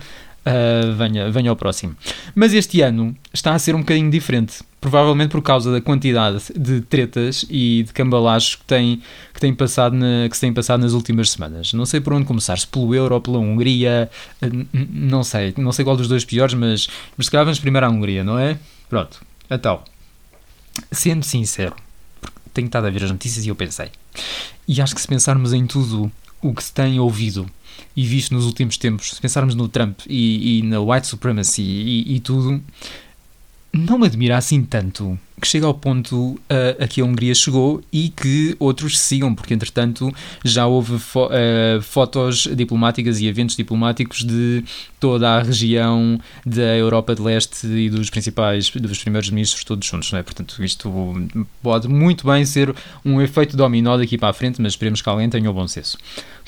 uh, 0.48 0.94
venha, 0.94 1.30
venha 1.30 1.50
ao 1.50 1.56
próximo. 1.56 1.94
Mas 2.34 2.52
este 2.52 2.80
ano 2.80 3.14
está 3.32 3.54
a 3.54 3.58
ser 3.58 3.74
um 3.74 3.80
bocadinho 3.80 4.10
diferente, 4.10 4.62
provavelmente 4.80 5.30
por 5.30 5.42
causa 5.42 5.70
da 5.70 5.80
quantidade 5.80 6.44
de 6.56 6.80
tretas 6.80 7.44
e 7.48 7.82
de 7.84 7.92
cambalachos 7.92 8.56
que 8.56 8.64
tem, 8.64 9.02
que 9.34 9.40
tem, 9.40 9.54
passado, 9.54 9.94
na, 9.94 10.28
que 10.28 10.36
se 10.36 10.40
tem 10.40 10.52
passado 10.52 10.80
nas 10.80 10.92
últimas 10.92 11.30
semanas. 11.30 11.72
Não 11.72 11.84
sei 11.84 12.00
por 12.00 12.12
onde 12.12 12.24
começar, 12.24 12.58
se 12.58 12.66
pelo 12.66 12.94
Euro 12.94 13.14
ou 13.14 13.20
pela 13.20 13.38
Hungria, 13.38 14.10
uh, 14.42 14.66
não 14.90 15.22
sei, 15.22 15.52
não 15.56 15.72
sei 15.72 15.84
qual 15.84 15.96
dos 15.96 16.08
dois 16.08 16.24
piores, 16.24 16.54
mas, 16.54 16.88
mas 17.16 17.26
se 17.26 17.30
calhar 17.30 17.44
vamos 17.44 17.58
primeiro 17.58 17.86
à 17.86 17.90
Hungria, 17.90 18.24
não 18.24 18.38
é? 18.38 18.58
Pronto, 18.88 19.20
então, 19.50 19.82
sendo 20.90 21.24
sincero, 21.24 21.76
tenho 22.54 22.66
estado 22.66 22.86
a 22.86 22.90
ver 22.90 23.04
as 23.04 23.10
notícias 23.10 23.44
e 23.44 23.48
eu 23.48 23.54
pensei, 23.54 23.90
e 24.66 24.80
acho 24.80 24.94
que 24.94 25.00
se 25.00 25.08
pensarmos 25.08 25.52
em 25.52 25.66
tudo 25.66 26.10
o 26.40 26.54
que 26.54 26.62
se 26.62 26.72
tem 26.72 26.98
ouvido 26.98 27.50
e 27.96 28.04
visto 28.04 28.34
nos 28.34 28.44
últimos 28.44 28.76
tempos, 28.76 29.10
se 29.10 29.20
pensarmos 29.20 29.54
no 29.54 29.68
Trump 29.68 30.00
e, 30.06 30.58
e 30.58 30.62
na 30.62 30.80
white 30.80 31.06
supremacy 31.06 31.62
e, 31.62 32.16
e, 32.16 32.20
tudo, 32.20 32.62
não 33.72 33.98
me 33.98 34.06
admira 34.06 34.36
assim 34.36 34.62
tanto 34.64 35.18
que 35.40 35.46
chega 35.46 35.66
ao 35.66 35.74
ponto 35.74 36.16
uh, 36.32 36.38
a 36.82 36.86
que 36.86 37.00
a 37.00 37.04
Hungria 37.04 37.34
chegou 37.34 37.80
e 37.92 38.08
que 38.08 38.56
outros 38.58 38.98
sigam, 38.98 39.34
porque 39.34 39.54
entretanto 39.54 40.12
já 40.44 40.66
houve 40.66 40.98
fo 40.98 41.26
uh, 41.26 41.80
fotos 41.80 42.48
diplomáticas 42.54 43.20
e 43.20 43.26
eventos 43.26 43.56
diplomáticos 43.56 44.24
de 44.24 44.64
toda 44.98 45.30
a 45.30 45.42
região 45.42 46.20
da 46.44 46.76
Europa 46.76 47.14
de 47.14 47.22
Leste 47.22 47.66
e 47.66 47.88
dos 47.88 48.10
principais, 48.10 48.70
dos 48.70 48.98
primeiros 48.98 49.30
ministros 49.30 49.64
todos 49.64 49.86
juntos, 49.86 50.10
não 50.10 50.18
é? 50.18 50.22
Portanto, 50.22 50.62
isto 50.62 50.92
pode 51.62 51.88
muito 51.88 52.26
bem 52.26 52.44
ser 52.44 52.74
um 53.04 53.20
efeito 53.20 53.56
dominó 53.56 53.96
daqui 53.96 54.18
para 54.18 54.30
a 54.30 54.32
frente, 54.32 54.60
mas 54.60 54.72
esperemos 54.72 55.00
que 55.00 55.08
alguém 55.08 55.28
tenha 55.30 55.48
o 55.50 55.54
bom 55.54 55.68
senso. 55.68 55.96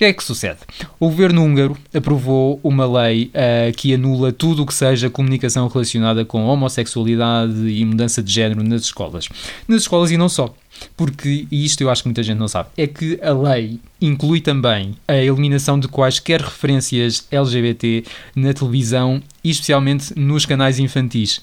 Que 0.00 0.07
é 0.07 0.12
que 0.14 0.25
sucede? 0.25 0.61
O 0.99 1.11
governo 1.11 1.45
húngaro 1.45 1.76
aprovou 1.92 2.59
uma 2.62 2.87
lei 2.87 3.30
uh, 3.35 3.71
que 3.76 3.92
anula 3.92 4.33
tudo 4.33 4.62
o 4.62 4.66
que 4.66 4.73
seja 4.73 5.11
comunicação 5.11 5.69
relacionada 5.69 6.25
com 6.25 6.47
homossexualidade 6.47 7.69
e 7.69 7.85
mudança 7.85 8.23
de 8.23 8.33
género 8.33 8.62
nas 8.62 8.80
escolas. 8.80 9.28
Nas 9.69 9.83
escolas 9.83 10.11
e 10.11 10.16
não 10.16 10.30
só. 10.30 10.54
Porque, 10.97 11.47
e 11.50 11.66
isto 11.66 11.83
eu 11.83 11.90
acho 11.90 12.02
que 12.02 12.09
muita 12.09 12.23
gente 12.23 12.38
não 12.38 12.49
sabe, 12.49 12.71
é 12.78 12.87
que 12.87 13.21
a 13.23 13.30
lei 13.33 13.78
inclui 14.00 14.40
também 14.40 14.97
a 15.07 15.16
eliminação 15.19 15.78
de 15.78 15.87
quaisquer 15.87 16.40
referências 16.40 17.26
LGBT 17.30 18.02
na 18.35 18.54
televisão 18.54 19.23
e 19.45 19.50
especialmente 19.50 20.19
nos 20.19 20.47
canais 20.47 20.78
infantis 20.78 21.42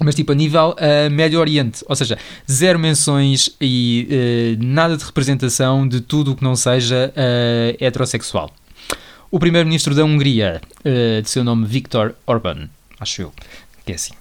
mas 0.00 0.14
tipo 0.14 0.32
a 0.32 0.34
nível 0.34 0.74
uh, 0.78 1.10
Médio 1.10 1.40
Oriente, 1.40 1.84
ou 1.88 1.96
seja, 1.96 2.18
zero 2.50 2.78
menções 2.78 3.50
e 3.60 4.08
uh, 4.60 4.64
nada 4.64 4.96
de 4.96 5.04
representação 5.04 5.86
de 5.86 6.00
tudo 6.00 6.32
o 6.32 6.36
que 6.36 6.42
não 6.42 6.56
seja 6.56 7.12
uh, 7.12 7.84
heterossexual. 7.84 8.50
O 9.30 9.38
primeiro-ministro 9.38 9.94
da 9.94 10.02
Hungria, 10.02 10.58
de 11.22 11.28
seu 11.28 11.44
nome 11.44 11.66
Viktor 11.66 12.14
Orban, 12.26 12.70
acho 12.98 13.20
eu, 13.20 13.32
que 13.84 13.92
é 13.92 13.94
assim, 13.94 14.14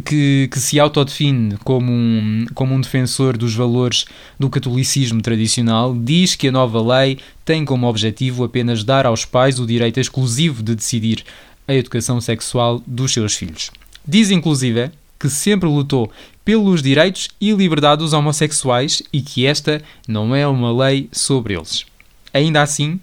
que, 0.00 0.48
que, 0.50 0.58
se 0.58 0.80
autodefine 0.80 1.56
como 1.58 1.92
um, 1.92 2.46
como 2.54 2.74
um 2.74 2.80
defensor 2.80 3.36
dos 3.36 3.54
valores 3.54 4.06
do 4.38 4.48
catolicismo 4.48 5.20
tradicional, 5.20 5.94
diz 5.94 6.34
que 6.34 6.48
a 6.48 6.52
nova 6.52 6.80
lei 6.80 7.18
tem 7.44 7.64
como 7.64 7.86
objetivo 7.86 8.42
apenas 8.42 8.82
dar 8.82 9.06
aos 9.06 9.24
pais 9.24 9.58
o 9.60 9.66
direito 9.66 10.00
exclusivo 10.00 10.62
de 10.62 10.74
decidir 10.74 11.24
a 11.68 11.74
educação 11.74 12.20
sexual 12.20 12.82
dos 12.86 13.12
seus 13.12 13.34
filhos. 13.34 13.70
Diz, 14.06 14.30
inclusive, 14.30 14.90
que 15.18 15.28
sempre 15.28 15.68
lutou 15.68 16.10
pelos 16.44 16.82
direitos 16.82 17.28
e 17.40 17.52
liberdade 17.52 18.00
dos 18.00 18.12
homossexuais 18.12 19.02
e 19.12 19.22
que 19.22 19.46
esta 19.46 19.82
não 20.06 20.34
é 20.34 20.46
uma 20.46 20.72
lei 20.84 21.08
sobre 21.10 21.54
eles. 21.54 21.86
Ainda 22.32 22.60
assim, 22.62 23.00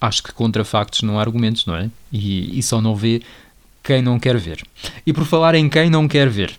acho 0.00 0.22
que 0.22 0.32
contra 0.32 0.64
factos 0.64 1.02
não 1.02 1.18
há 1.18 1.20
argumentos, 1.20 1.64
não 1.66 1.76
é? 1.76 1.90
E, 2.12 2.58
e 2.58 2.62
só 2.62 2.80
não 2.80 2.96
vê 2.96 3.22
quem 3.82 4.02
não 4.02 4.18
quer 4.18 4.36
ver. 4.36 4.62
E 5.06 5.12
por 5.12 5.24
falar 5.24 5.54
em 5.54 5.68
quem 5.68 5.88
não 5.88 6.08
quer 6.08 6.28
ver, 6.28 6.52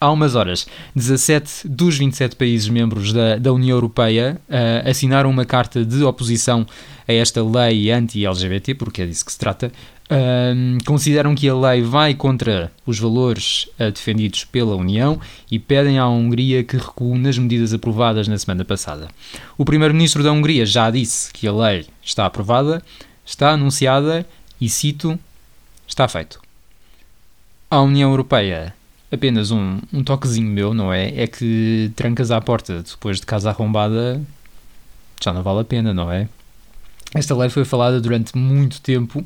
há 0.00 0.10
umas 0.10 0.34
horas, 0.34 0.66
17 0.94 1.68
dos 1.68 1.96
27 1.96 2.36
países 2.36 2.68
membros 2.68 3.12
da, 3.12 3.36
da 3.36 3.52
União 3.52 3.76
Europeia 3.76 4.40
uh, 4.48 4.88
assinaram 4.88 5.30
uma 5.30 5.44
carta 5.44 5.84
de 5.84 6.02
oposição 6.04 6.66
a 7.06 7.12
esta 7.12 7.42
lei 7.42 7.90
anti-LGBT, 7.90 8.74
porque 8.74 9.02
é 9.02 9.06
disso 9.06 9.24
que 9.24 9.32
se 9.32 9.38
trata. 9.38 9.72
Uh, 10.04 10.84
consideram 10.84 11.34
que 11.34 11.48
a 11.48 11.54
lei 11.54 11.80
vai 11.80 12.12
contra 12.14 12.70
os 12.84 12.98
valores 12.98 13.66
uh, 13.80 13.90
defendidos 13.90 14.44
pela 14.44 14.76
União 14.76 15.18
e 15.50 15.58
pedem 15.58 15.98
à 15.98 16.06
Hungria 16.06 16.62
que 16.62 16.76
recue 16.76 17.18
nas 17.18 17.38
medidas 17.38 17.72
aprovadas 17.72 18.28
na 18.28 18.36
semana 18.36 18.66
passada. 18.66 19.08
O 19.56 19.64
primeiro-ministro 19.64 20.22
da 20.22 20.30
Hungria 20.30 20.66
já 20.66 20.90
disse 20.90 21.32
que 21.32 21.48
a 21.48 21.52
lei 21.52 21.86
está 22.02 22.26
aprovada, 22.26 22.82
está 23.24 23.52
anunciada 23.52 24.26
e 24.60 24.68
cito: 24.68 25.18
está 25.88 26.06
feito 26.06 26.44
à 27.74 27.80
União 27.80 28.10
Europeia, 28.10 28.74
apenas 29.10 29.50
um, 29.50 29.80
um 29.92 30.04
toquezinho 30.04 30.48
meu, 30.48 30.72
não 30.72 30.92
é? 30.92 31.22
É 31.22 31.26
que 31.26 31.90
trancas 31.96 32.30
à 32.30 32.40
porta 32.40 32.82
depois 32.82 33.18
de 33.18 33.26
casa 33.26 33.50
arrombada 33.50 34.20
já 35.22 35.32
não 35.32 35.42
vale 35.42 35.60
a 35.60 35.64
pena, 35.64 35.92
não 35.92 36.10
é? 36.10 36.28
Esta 37.14 37.34
lei 37.34 37.48
foi 37.48 37.64
falada 37.64 38.00
durante 38.00 38.36
muito 38.36 38.80
tempo 38.80 39.24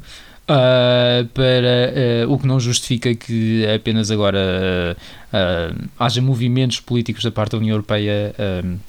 uh, 0.48 1.26
para 1.28 2.26
uh, 2.26 2.32
o 2.32 2.38
que 2.38 2.46
não 2.46 2.58
justifica 2.58 3.14
que 3.14 3.66
apenas 3.66 4.10
agora 4.10 4.96
uh, 5.32 5.88
haja 5.98 6.22
movimentos 6.22 6.80
políticos 6.80 7.22
da 7.22 7.30
parte 7.30 7.52
da 7.52 7.58
União 7.58 7.74
Europeia 7.74 8.34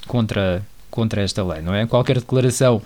contra, 0.08 0.66
contra 0.90 1.22
esta 1.22 1.44
lei, 1.44 1.62
não 1.62 1.74
é? 1.74 1.86
Qualquer 1.86 2.20
declaração 2.20 2.82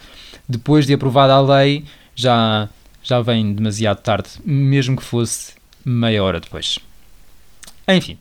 depois 0.49 0.85
de 0.85 0.93
aprovada 0.93 1.33
a 1.33 1.41
lei 1.41 1.85
já, 2.15 2.67
já 3.01 3.21
vem 3.21 3.53
demasiado 3.53 4.01
tarde, 4.01 4.29
mesmo 4.43 4.97
que 4.97 5.03
fosse 5.03 5.53
meia 5.85 6.23
hora 6.23 6.39
depois. 6.39 6.79
Enfim. 7.87 8.17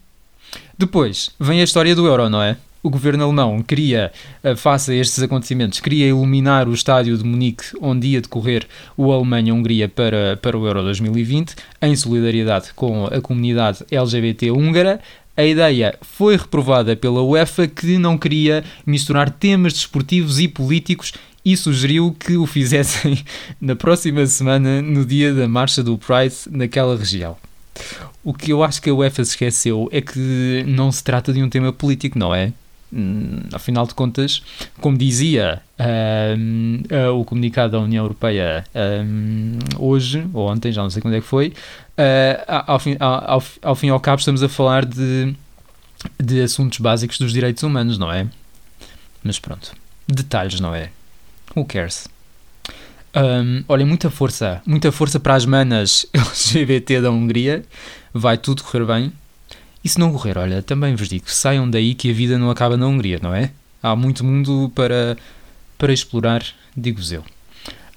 Depois 0.76 1.30
vem 1.38 1.60
a 1.60 1.64
história 1.64 1.94
do 1.94 2.06
euro, 2.06 2.28
não 2.28 2.42
é? 2.42 2.56
O 2.84 2.90
governo 2.90 3.22
alemão 3.22 3.62
queria, 3.62 4.10
eh, 4.42 4.56
face 4.56 4.90
a 4.90 4.94
estes 4.96 5.22
acontecimentos, 5.22 5.78
queria 5.78 6.08
iluminar 6.08 6.68
o 6.68 6.74
estádio 6.74 7.16
de 7.16 7.22
Munique 7.22 7.64
onde 7.80 8.08
ia 8.08 8.20
decorrer 8.20 8.66
o 8.96 9.12
Alemanha-Hungria 9.12 9.88
para, 9.88 10.36
para 10.42 10.58
o 10.58 10.66
Euro 10.66 10.82
2020, 10.82 11.54
em 11.80 11.94
solidariedade 11.94 12.74
com 12.74 13.06
a 13.06 13.20
comunidade 13.20 13.84
LGBT 13.88 14.50
húngara. 14.50 14.98
A 15.36 15.44
ideia 15.44 15.96
foi 16.02 16.36
reprovada 16.36 16.96
pela 16.96 17.22
UEFA, 17.22 17.68
que 17.68 17.98
não 17.98 18.18
queria 18.18 18.64
misturar 18.84 19.30
temas 19.30 19.74
desportivos 19.74 20.40
e 20.40 20.48
políticos 20.48 21.12
e 21.44 21.56
sugeriu 21.56 22.16
que 22.18 22.36
o 22.36 22.46
fizessem 22.46 23.24
na 23.60 23.76
próxima 23.76 24.26
semana, 24.26 24.82
no 24.82 25.04
dia 25.04 25.32
da 25.32 25.46
marcha 25.46 25.84
do 25.84 25.96
Pride 25.96 26.34
naquela 26.50 26.96
região. 26.96 27.36
O 28.24 28.34
que 28.34 28.52
eu 28.52 28.64
acho 28.64 28.82
que 28.82 28.90
a 28.90 28.94
UEFA 28.94 29.24
se 29.24 29.30
esqueceu 29.30 29.88
é 29.92 30.00
que 30.00 30.64
não 30.66 30.90
se 30.90 31.04
trata 31.04 31.32
de 31.32 31.40
um 31.40 31.48
tema 31.48 31.72
político, 31.72 32.18
não 32.18 32.34
é? 32.34 32.52
Hum, 32.94 33.40
afinal 33.54 33.86
de 33.86 33.94
contas, 33.94 34.42
como 34.78 34.98
dizia 34.98 35.62
um, 36.38 36.82
uh, 36.90 37.18
o 37.18 37.24
comunicado 37.24 37.72
da 37.72 37.80
União 37.80 38.04
Europeia 38.04 38.66
um, 39.02 39.58
hoje, 39.78 40.26
ou 40.34 40.50
ontem, 40.50 40.70
já 40.70 40.82
não 40.82 40.90
sei 40.90 41.00
quando 41.00 41.14
é 41.14 41.20
que 41.22 41.26
foi, 41.26 41.54
uh, 41.96 42.62
ao, 42.66 42.78
fim, 42.78 42.96
ao, 43.00 43.42
ao 43.62 43.74
fim 43.74 43.86
e 43.86 43.90
ao 43.90 43.98
cabo 43.98 44.18
estamos 44.18 44.42
a 44.42 44.48
falar 44.48 44.84
de, 44.84 45.34
de 46.22 46.42
assuntos 46.42 46.80
básicos 46.80 47.16
dos 47.16 47.32
direitos 47.32 47.62
humanos, 47.62 47.96
não 47.96 48.12
é? 48.12 48.26
Mas 49.24 49.38
pronto, 49.38 49.72
detalhes, 50.06 50.60
não 50.60 50.74
é? 50.74 50.90
Who 51.56 51.64
cares? 51.64 52.08
Um, 53.14 53.64
olha, 53.68 53.86
muita 53.86 54.10
força, 54.10 54.60
muita 54.66 54.90
força 54.92 55.20
para 55.20 55.34
as 55.34 55.46
manas 55.46 56.06
LGBT 56.12 57.00
da 57.00 57.10
Hungria. 57.10 57.64
Vai 58.12 58.36
tudo 58.36 58.62
correr 58.62 58.84
bem. 58.84 59.12
E 59.84 59.88
se 59.88 59.98
não 59.98 60.12
correr, 60.12 60.38
olha, 60.38 60.62
também 60.62 60.94
vos 60.94 61.08
digo, 61.08 61.24
saiam 61.26 61.68
daí 61.68 61.94
que 61.94 62.10
a 62.10 62.14
vida 62.14 62.38
não 62.38 62.50
acaba 62.50 62.76
na 62.76 62.86
Hungria, 62.86 63.18
não 63.20 63.34
é? 63.34 63.50
Há 63.82 63.96
muito 63.96 64.24
mundo 64.24 64.70
para, 64.74 65.16
para 65.76 65.92
explorar, 65.92 66.44
digo-vos 66.76 67.10
eu. 67.10 67.20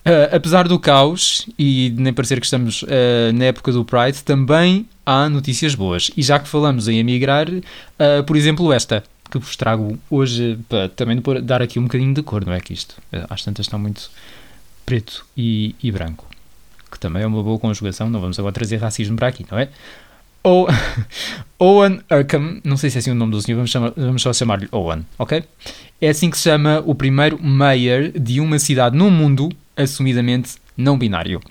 Uh, 0.05 0.35
apesar 0.35 0.67
do 0.67 0.79
caos 0.79 1.47
e 1.57 1.91
nem 1.97 2.13
parecer 2.13 2.39
que 2.39 2.45
estamos 2.45 2.83
uh, 2.83 2.87
na 3.33 3.45
época 3.45 3.71
do 3.71 3.83
Pride, 3.83 4.23
também 4.23 4.87
há 5.03 5.27
notícias 5.27 5.73
boas. 5.73 6.11
E 6.15 6.21
já 6.21 6.37
que 6.37 6.47
falamos 6.47 6.87
em 6.87 6.99
emigrar, 6.99 7.47
uh, 7.49 8.23
por 8.25 8.35
exemplo, 8.35 8.71
esta 8.71 9.03
que 9.31 9.39
vos 9.39 9.55
trago 9.55 9.97
hoje 10.09 10.59
para 10.69 10.89
também 10.89 11.19
dar 11.43 11.61
aqui 11.61 11.79
um 11.79 11.83
bocadinho 11.83 12.13
de 12.13 12.21
cor, 12.21 12.45
não 12.45 12.53
é 12.53 12.59
que 12.59 12.71
isto? 12.71 12.95
Às 13.27 13.43
tantas 13.43 13.65
estão 13.65 13.79
muito 13.79 14.11
preto 14.85 15.25
e, 15.35 15.75
e 15.81 15.91
branco, 15.91 16.27
que 16.91 16.99
também 16.99 17.23
é 17.23 17.27
uma 17.27 17.41
boa 17.41 17.57
conjugação, 17.57 18.07
não 18.07 18.21
vamos 18.21 18.37
agora 18.37 18.53
trazer 18.53 18.77
racismo 18.77 19.15
para 19.15 19.27
aqui, 19.27 19.43
não 19.49 19.57
é? 19.57 19.69
O 20.45 20.67
Owen 21.57 22.01
Arkham, 22.07 22.61
não 22.63 22.77
sei 22.77 22.91
se 22.91 22.97
é 22.97 22.99
assim 22.99 23.09
o 23.09 23.15
nome 23.15 23.31
do 23.31 23.41
senhor, 23.41 23.57
vamos, 23.57 23.71
chamar, 23.71 23.93
vamos 23.97 24.21
só 24.21 24.31
chamar-lhe 24.31 24.67
Owen, 24.71 25.03
ok? 25.17 25.43
É 25.99 26.09
assim 26.09 26.29
que 26.29 26.37
se 26.37 26.43
chama 26.43 26.83
o 26.85 26.93
primeiro 26.93 27.41
mayor 27.41 28.11
de 28.11 28.39
uma 28.39 28.59
cidade 28.59 28.95
no 28.95 29.09
mundo 29.09 29.49
assumidamente 29.75 30.57
não 30.77 30.99
binário. 30.99 31.41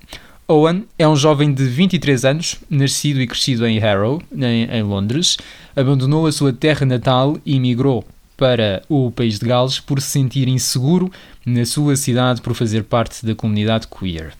Owen 0.47 0.85
é 0.97 1.09
um 1.09 1.17
jovem 1.17 1.53
de 1.53 1.65
23 1.65 2.25
anos, 2.25 2.57
nascido 2.71 3.21
e 3.21 3.27
crescido 3.27 3.67
em 3.67 3.81
Harrow, 3.81 4.23
em, 4.33 4.65
em 4.71 4.83
Londres. 4.85 5.39
Abandonou 5.75 6.29
a 6.29 6.33
sua 6.33 6.53
terra 6.53 6.87
natal 6.87 7.37
e 7.45 7.59
migrou 7.59 8.05
para 8.37 8.81
o 8.89 9.11
país 9.11 9.41
de 9.41 9.47
Gales 9.47 9.81
por 9.81 10.01
se 10.01 10.11
sentir 10.11 10.47
inseguro 10.47 11.11
na 11.45 11.65
sua 11.65 11.97
cidade 11.97 12.41
por 12.41 12.55
fazer 12.55 12.85
parte 12.85 13.27
da 13.27 13.35
comunidade 13.35 13.89
queer. 13.89 14.35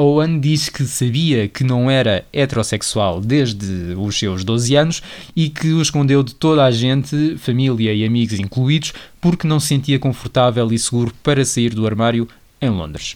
Owen 0.00 0.40
diz 0.40 0.70
que 0.70 0.84
sabia 0.84 1.46
que 1.46 1.62
não 1.62 1.90
era 1.90 2.24
heterossexual 2.32 3.20
desde 3.20 3.94
os 3.98 4.18
seus 4.18 4.42
12 4.42 4.74
anos 4.74 5.02
e 5.36 5.50
que 5.50 5.74
o 5.74 5.82
escondeu 5.82 6.22
de 6.22 6.34
toda 6.34 6.64
a 6.64 6.70
gente, 6.70 7.36
família 7.36 7.92
e 7.92 8.02
amigos 8.02 8.38
incluídos, 8.40 8.94
porque 9.20 9.46
não 9.46 9.60
se 9.60 9.68
sentia 9.68 9.98
confortável 9.98 10.72
e 10.72 10.78
seguro 10.78 11.12
para 11.22 11.44
sair 11.44 11.74
do 11.74 11.86
armário 11.86 12.26
em 12.62 12.70
Londres. 12.70 13.14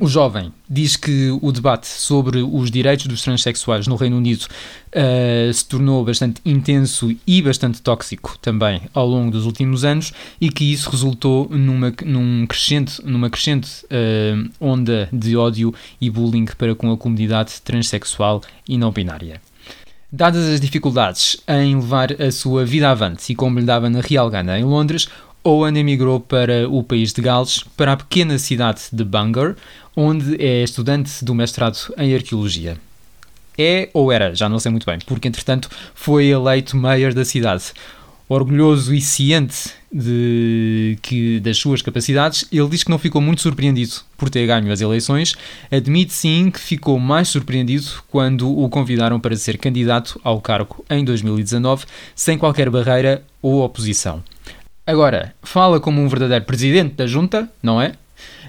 O 0.00 0.08
jovem 0.08 0.52
diz 0.68 0.96
que 0.96 1.30
o 1.40 1.52
debate 1.52 1.86
sobre 1.86 2.42
os 2.42 2.70
direitos 2.70 3.06
dos 3.06 3.22
transexuais 3.22 3.86
no 3.86 3.94
Reino 3.94 4.16
Unido 4.16 4.42
uh, 4.42 5.52
se 5.52 5.64
tornou 5.66 6.04
bastante 6.04 6.40
intenso 6.44 7.14
e 7.24 7.40
bastante 7.40 7.80
tóxico 7.80 8.36
também 8.40 8.82
ao 8.92 9.06
longo 9.06 9.30
dos 9.30 9.46
últimos 9.46 9.84
anos 9.84 10.12
e 10.40 10.48
que 10.48 10.72
isso 10.72 10.90
resultou 10.90 11.48
numa, 11.48 11.92
num 12.04 12.44
crescente, 12.46 13.00
numa 13.04 13.30
crescente 13.30 13.84
uh, 13.84 14.50
onda 14.58 15.08
de 15.12 15.36
ódio 15.36 15.72
e 16.00 16.10
bullying 16.10 16.46
para 16.58 16.74
com 16.74 16.90
a 16.90 16.96
comunidade 16.96 17.60
transexual 17.62 18.42
e 18.68 18.76
não 18.76 18.90
binária. 18.90 19.40
Dadas 20.10 20.48
as 20.48 20.60
dificuldades 20.60 21.36
em 21.46 21.76
levar 21.76 22.20
a 22.20 22.30
sua 22.32 22.64
vida 22.64 22.90
avante 22.90 23.32
e 23.32 23.34
como 23.34 23.58
lhe 23.58 23.64
dava 23.64 23.88
na 23.88 24.00
Real 24.00 24.28
Gana 24.28 24.58
em 24.58 24.64
Londres, 24.64 25.08
Owen 25.46 25.76
emigrou 25.76 26.20
para 26.20 26.66
o 26.70 26.82
país 26.82 27.12
de 27.12 27.20
Gales, 27.20 27.62
para 27.76 27.92
a 27.92 27.96
pequena 27.98 28.38
cidade 28.38 28.80
de 28.90 29.04
Bangor, 29.04 29.56
onde 29.96 30.42
é 30.42 30.62
estudante 30.62 31.24
do 31.24 31.34
mestrado 31.34 31.92
em 31.96 32.14
Arqueologia. 32.14 32.76
É 33.56 33.88
ou 33.92 34.10
era, 34.10 34.34
já 34.34 34.48
não 34.48 34.58
sei 34.58 34.70
muito 34.70 34.86
bem, 34.86 34.98
porque 35.06 35.28
entretanto 35.28 35.68
foi 35.94 36.26
eleito 36.26 36.76
mayor 36.76 37.14
da 37.14 37.24
cidade. 37.24 37.72
Orgulhoso 38.28 38.94
e 38.94 39.00
ciente 39.00 39.70
de 39.92 40.98
que, 41.02 41.38
das 41.38 41.58
suas 41.58 41.82
capacidades, 41.82 42.46
ele 42.50 42.68
diz 42.68 42.82
que 42.82 42.90
não 42.90 42.98
ficou 42.98 43.20
muito 43.20 43.42
surpreendido 43.42 43.92
por 44.16 44.28
ter 44.28 44.46
ganho 44.46 44.72
as 44.72 44.80
eleições. 44.80 45.36
Admite 45.70 46.12
sim 46.12 46.50
que 46.50 46.58
ficou 46.58 46.98
mais 46.98 47.28
surpreendido 47.28 47.86
quando 48.08 48.50
o 48.50 48.68
convidaram 48.68 49.20
para 49.20 49.36
ser 49.36 49.56
candidato 49.58 50.20
ao 50.24 50.40
cargo 50.40 50.84
em 50.90 51.04
2019, 51.04 51.84
sem 52.16 52.36
qualquer 52.36 52.70
barreira 52.70 53.22
ou 53.40 53.62
oposição. 53.62 54.24
Agora, 54.86 55.34
fala 55.42 55.78
como 55.78 56.00
um 56.00 56.08
verdadeiro 56.08 56.44
presidente 56.44 56.94
da 56.94 57.06
junta, 57.06 57.48
não 57.62 57.80
é? 57.80 57.92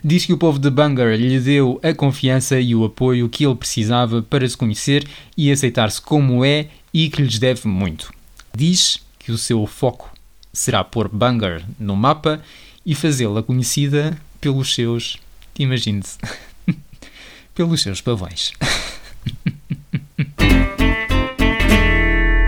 Diz 0.08 0.24
que 0.24 0.34
o 0.34 0.38
povo 0.38 0.60
de 0.60 0.70
Bangor 0.70 1.16
lhe 1.16 1.40
deu 1.40 1.80
a 1.82 1.92
confiança 1.92 2.60
e 2.60 2.76
o 2.76 2.86
apoio 2.86 3.28
que 3.28 3.44
ele 3.44 3.56
precisava 3.56 4.22
para 4.22 4.48
se 4.48 4.56
conhecer 4.56 5.04
e 5.36 5.52
aceitar-se 5.52 6.00
como 6.00 6.46
é 6.46 6.68
e 6.94 7.10
que 7.10 7.24
lhes 7.24 7.40
deve 7.40 7.68
muito. 7.68 8.14
Diz 8.56 9.02
que 9.18 9.32
o 9.32 9.38
seu 9.38 9.66
foco 9.66 10.14
será 10.54 10.84
pôr 10.84 11.08
Bangor 11.08 11.64
no 11.80 11.96
mapa 11.96 12.40
e 12.86 12.94
fazê-la 12.94 13.42
conhecida 13.42 14.16
pelos 14.40 14.76
seus, 14.76 15.18
imagine-se, 15.58 16.20
pelos 17.56 17.82
seus 17.82 18.00
pavões. 18.00 18.54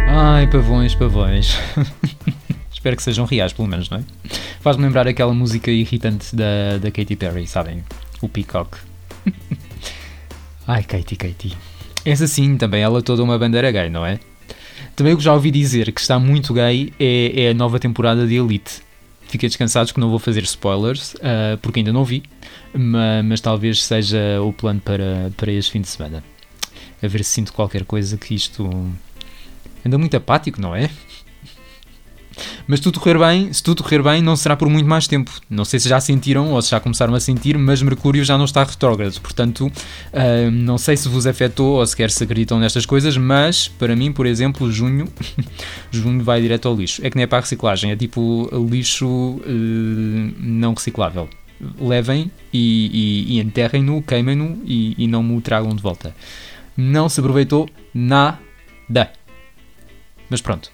Ai, 0.09 0.45
pavões, 0.45 0.93
pavões. 0.93 1.57
Espero 2.87 2.95
que 2.95 3.03
sejam 3.03 3.25
reais, 3.25 3.51
pelo 3.51 3.67
menos, 3.67 3.89
não 3.89 3.97
é? 3.97 4.03
Faz-me 4.61 4.85
lembrar 4.85 5.09
aquela 5.09 5.33
música 5.33 5.69
irritante 5.69 6.33
da, 6.33 6.77
da 6.81 6.89
Katy 6.89 7.17
Perry, 7.17 7.45
sabem? 7.45 7.83
O 8.21 8.29
Peacock. 8.29 8.77
Ai, 10.65 10.83
Katy, 10.83 11.17
Katy. 11.17 11.57
Essa 12.05 12.27
sim, 12.27 12.55
também 12.55 12.81
ela 12.81 13.01
toda 13.01 13.21
uma 13.21 13.37
bandeira 13.37 13.69
gay, 13.71 13.89
não 13.89 14.05
é? 14.05 14.21
Também 14.95 15.13
o 15.13 15.17
que 15.17 15.23
já 15.23 15.33
ouvi 15.33 15.51
dizer 15.51 15.91
que 15.91 15.99
está 15.99 16.17
muito 16.17 16.53
gay 16.53 16.93
é, 16.97 17.47
é 17.47 17.49
a 17.49 17.53
nova 17.53 17.77
temporada 17.77 18.25
de 18.25 18.35
Elite. 18.35 18.81
Fiquei 19.27 19.49
descansados 19.49 19.91
que 19.91 19.99
não 19.99 20.09
vou 20.09 20.17
fazer 20.17 20.43
spoilers, 20.43 21.13
uh, 21.15 21.57
porque 21.61 21.81
ainda 21.81 21.91
não 21.91 22.05
vi, 22.05 22.23
mas, 22.73 23.25
mas, 23.25 23.41
talvez 23.41 23.83
seja 23.83 24.41
o 24.41 24.53
plano 24.53 24.79
para, 24.79 25.29
para 25.35 25.51
este 25.51 25.73
fim 25.73 25.81
de 25.81 25.89
semana. 25.89 26.23
A 27.03 27.07
ver 27.07 27.21
se 27.25 27.31
sinto 27.31 27.51
qualquer 27.51 27.83
coisa 27.83 28.15
que 28.15 28.33
isto 28.33 28.69
anda 29.85 29.97
muito 29.97 30.15
apático, 30.15 30.61
não 30.61 30.73
é? 30.73 30.89
Mas 32.67 32.79
tudo 32.79 32.99
correr 32.99 33.17
bem, 33.17 33.51
se 33.53 33.63
tudo 33.63 33.83
correr 33.83 34.01
bem, 34.03 34.21
não 34.21 34.35
será 34.35 34.55
por 34.55 34.69
muito 34.69 34.87
mais 34.87 35.07
tempo. 35.07 35.31
Não 35.49 35.65
sei 35.65 35.79
se 35.79 35.89
já 35.89 35.99
sentiram 35.99 36.51
ou 36.51 36.61
se 36.61 36.71
já 36.71 36.79
começaram 36.79 37.13
a 37.13 37.19
sentir, 37.19 37.57
mas 37.57 37.81
Mercúrio 37.81 38.23
já 38.23 38.37
não 38.37 38.45
está 38.45 38.63
retrógrado. 38.63 39.19
Portanto, 39.21 39.67
uh, 39.67 40.51
não 40.51 40.77
sei 40.77 40.97
se 40.97 41.07
vos 41.07 41.25
afetou 41.25 41.77
ou 41.77 41.85
sequer 41.85 42.11
se 42.11 42.23
acreditam 42.23 42.59
nestas 42.59 42.85
coisas, 42.85 43.17
mas 43.17 43.67
para 43.67 43.95
mim, 43.95 44.11
por 44.11 44.25
exemplo, 44.25 44.71
junho, 44.71 45.07
junho 45.91 46.23
vai 46.23 46.41
direto 46.41 46.67
ao 46.67 46.75
lixo. 46.75 47.05
É 47.05 47.09
que 47.09 47.15
nem 47.15 47.23
é 47.23 47.27
para 47.27 47.39
a 47.39 47.41
reciclagem, 47.41 47.91
é 47.91 47.95
tipo 47.95 48.49
lixo 48.69 49.07
uh, 49.07 49.41
não 50.37 50.73
reciclável. 50.73 51.29
Levem 51.79 52.31
e, 52.53 53.25
e, 53.33 53.35
e 53.35 53.39
enterrem-no, 53.39 54.01
queimem-no 54.03 54.61
e, 54.63 54.93
e 54.97 55.07
não 55.07 55.23
me 55.23 55.35
o 55.35 55.41
tragam 55.41 55.75
de 55.75 55.81
volta. 55.81 56.15
Não 56.75 57.09
se 57.09 57.19
aproveitou 57.19 57.67
nada. 57.93 58.37
Mas 60.29 60.41
pronto, 60.41 60.71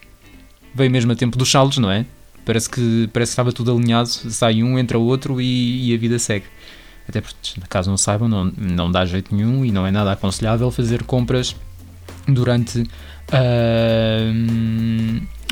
veio 0.73 0.91
mesmo 0.91 1.11
a 1.11 1.15
tempo 1.15 1.37
dos 1.37 1.49
saldos, 1.49 1.77
não 1.77 1.91
é? 1.91 2.05
Parece 2.45 2.69
que, 2.69 3.09
parece 3.13 3.29
que 3.29 3.33
estava 3.33 3.51
tudo 3.53 3.71
alinhado, 3.73 4.09
sai 4.09 4.61
um, 4.63 4.77
entra 4.77 4.97
outro 4.97 5.39
e, 5.39 5.89
e 5.89 5.95
a 5.95 5.97
vida 5.97 6.19
segue. 6.19 6.45
Até 7.07 7.21
porque, 7.21 7.37
caso 7.69 7.89
não 7.89 7.97
saibam, 7.97 8.27
não, 8.27 8.45
não 8.45 8.91
dá 8.91 9.05
jeito 9.05 9.33
nenhum 9.35 9.63
e 9.65 9.71
não 9.71 9.85
é 9.85 9.91
nada 9.91 10.11
aconselhável 10.11 10.69
fazer 10.71 11.03
compras 11.03 11.55
durante 12.27 12.79
uh, 12.79 12.85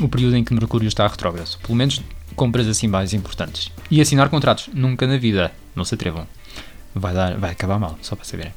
o 0.02 0.08
período 0.08 0.36
em 0.36 0.44
que 0.44 0.52
Mercúrio 0.54 0.88
está 0.88 1.06
retrógrado. 1.06 1.58
Pelo 1.58 1.76
menos 1.76 2.02
compras 2.34 2.66
assim 2.66 2.88
mais 2.88 3.12
importantes. 3.12 3.70
E 3.90 4.00
assinar 4.00 4.28
contratos. 4.28 4.68
Nunca 4.72 5.06
na 5.06 5.18
vida. 5.18 5.52
Não 5.74 5.84
se 5.84 5.94
atrevam. 5.94 6.26
Vai, 6.94 7.14
dar, 7.14 7.38
vai 7.38 7.52
acabar 7.52 7.78
mal, 7.78 7.98
só 8.02 8.14
para 8.14 8.24
saberem. 8.24 8.52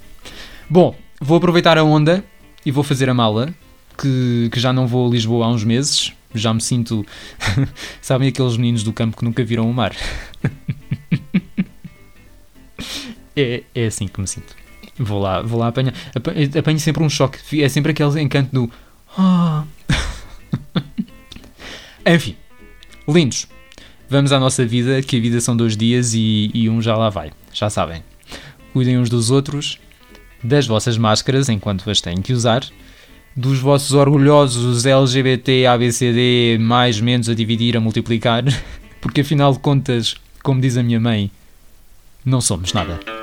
Bom, 0.70 0.96
vou 1.22 1.38
aproveitar 1.38 1.78
a 1.78 1.84
onda 1.84 2.24
e 2.66 2.72
vou 2.72 2.84
fazer 2.84 3.10
a 3.10 3.14
mala, 3.14 3.54
que, 3.98 4.50
que 4.52 4.60
já 4.60 4.74
não 4.74 4.88
vou 4.88 5.08
a 5.08 5.12
Lisboa 5.12 5.46
há 5.46 5.50
uns 5.50 5.64
meses 5.64 6.12
já 6.40 6.54
me 6.54 6.62
sinto. 6.62 7.06
Sabem 8.02 8.30
aqueles 8.30 8.58
meninos 8.58 8.84
do 8.84 8.94
campo 8.94 9.18
que 9.18 9.26
nunca 9.26 9.44
viram 9.44 9.70
o 9.70 9.74
mar? 9.74 9.96
é, 13.36 13.64
é 13.74 13.86
assim 13.86 14.08
que 14.08 14.20
me 14.20 14.28
sinto. 14.28 14.56
Vou 14.98 15.22
lá, 15.22 15.42
vou 15.42 15.60
lá 15.60 15.68
apanhar. 15.68 15.94
Apanho 16.58 16.80
sempre 16.80 17.04
um 17.04 17.10
choque. 17.10 17.62
É 17.62 17.70
sempre 17.70 17.92
aquele 17.92 18.22
encanto 18.22 18.54
do. 18.54 18.72
Oh. 19.18 19.64
Enfim, 22.06 22.36
lindos. 23.08 23.48
Vamos 24.08 24.32
à 24.32 24.40
nossa 24.40 24.66
vida, 24.66 25.02
que 25.02 25.18
a 25.18 25.20
vida 25.20 25.42
são 25.42 25.58
dois 25.58 25.76
dias 25.76 26.14
e, 26.14 26.52
e 26.54 26.70
um 26.70 26.82
já 26.82 26.96
lá 26.96 27.10
vai. 27.10 27.32
Já 27.52 27.70
sabem. 27.70 28.04
Cuidem 28.72 29.00
uns 29.00 29.10
dos 29.10 29.32
outros, 29.32 29.80
das 30.44 30.68
vossas 30.68 30.98
máscaras 30.98 31.50
enquanto 31.50 31.90
as 31.90 32.02
têm 32.02 32.22
que 32.22 32.32
usar 32.32 32.64
dos 33.36 33.60
vossos 33.60 33.92
orgulhosos 33.92 34.86
LGBT, 34.86 35.66
ABCD, 35.66 36.58
mais, 36.60 37.02
menos, 37.02 37.28
a 37.28 37.36
dividir, 37.36 37.76
a 37.76 37.82
multiplicar, 37.82 38.44
porque 39.02 39.22
afinal 39.22 39.52
de 39.52 39.60
contas, 39.60 40.16
como 40.42 40.62
diz 40.62 40.78
a 40.78 40.84
minha 40.84 41.00
mãe, 41.00 41.30
não 42.24 42.40
somos 42.40 42.72
nada. 42.72 43.15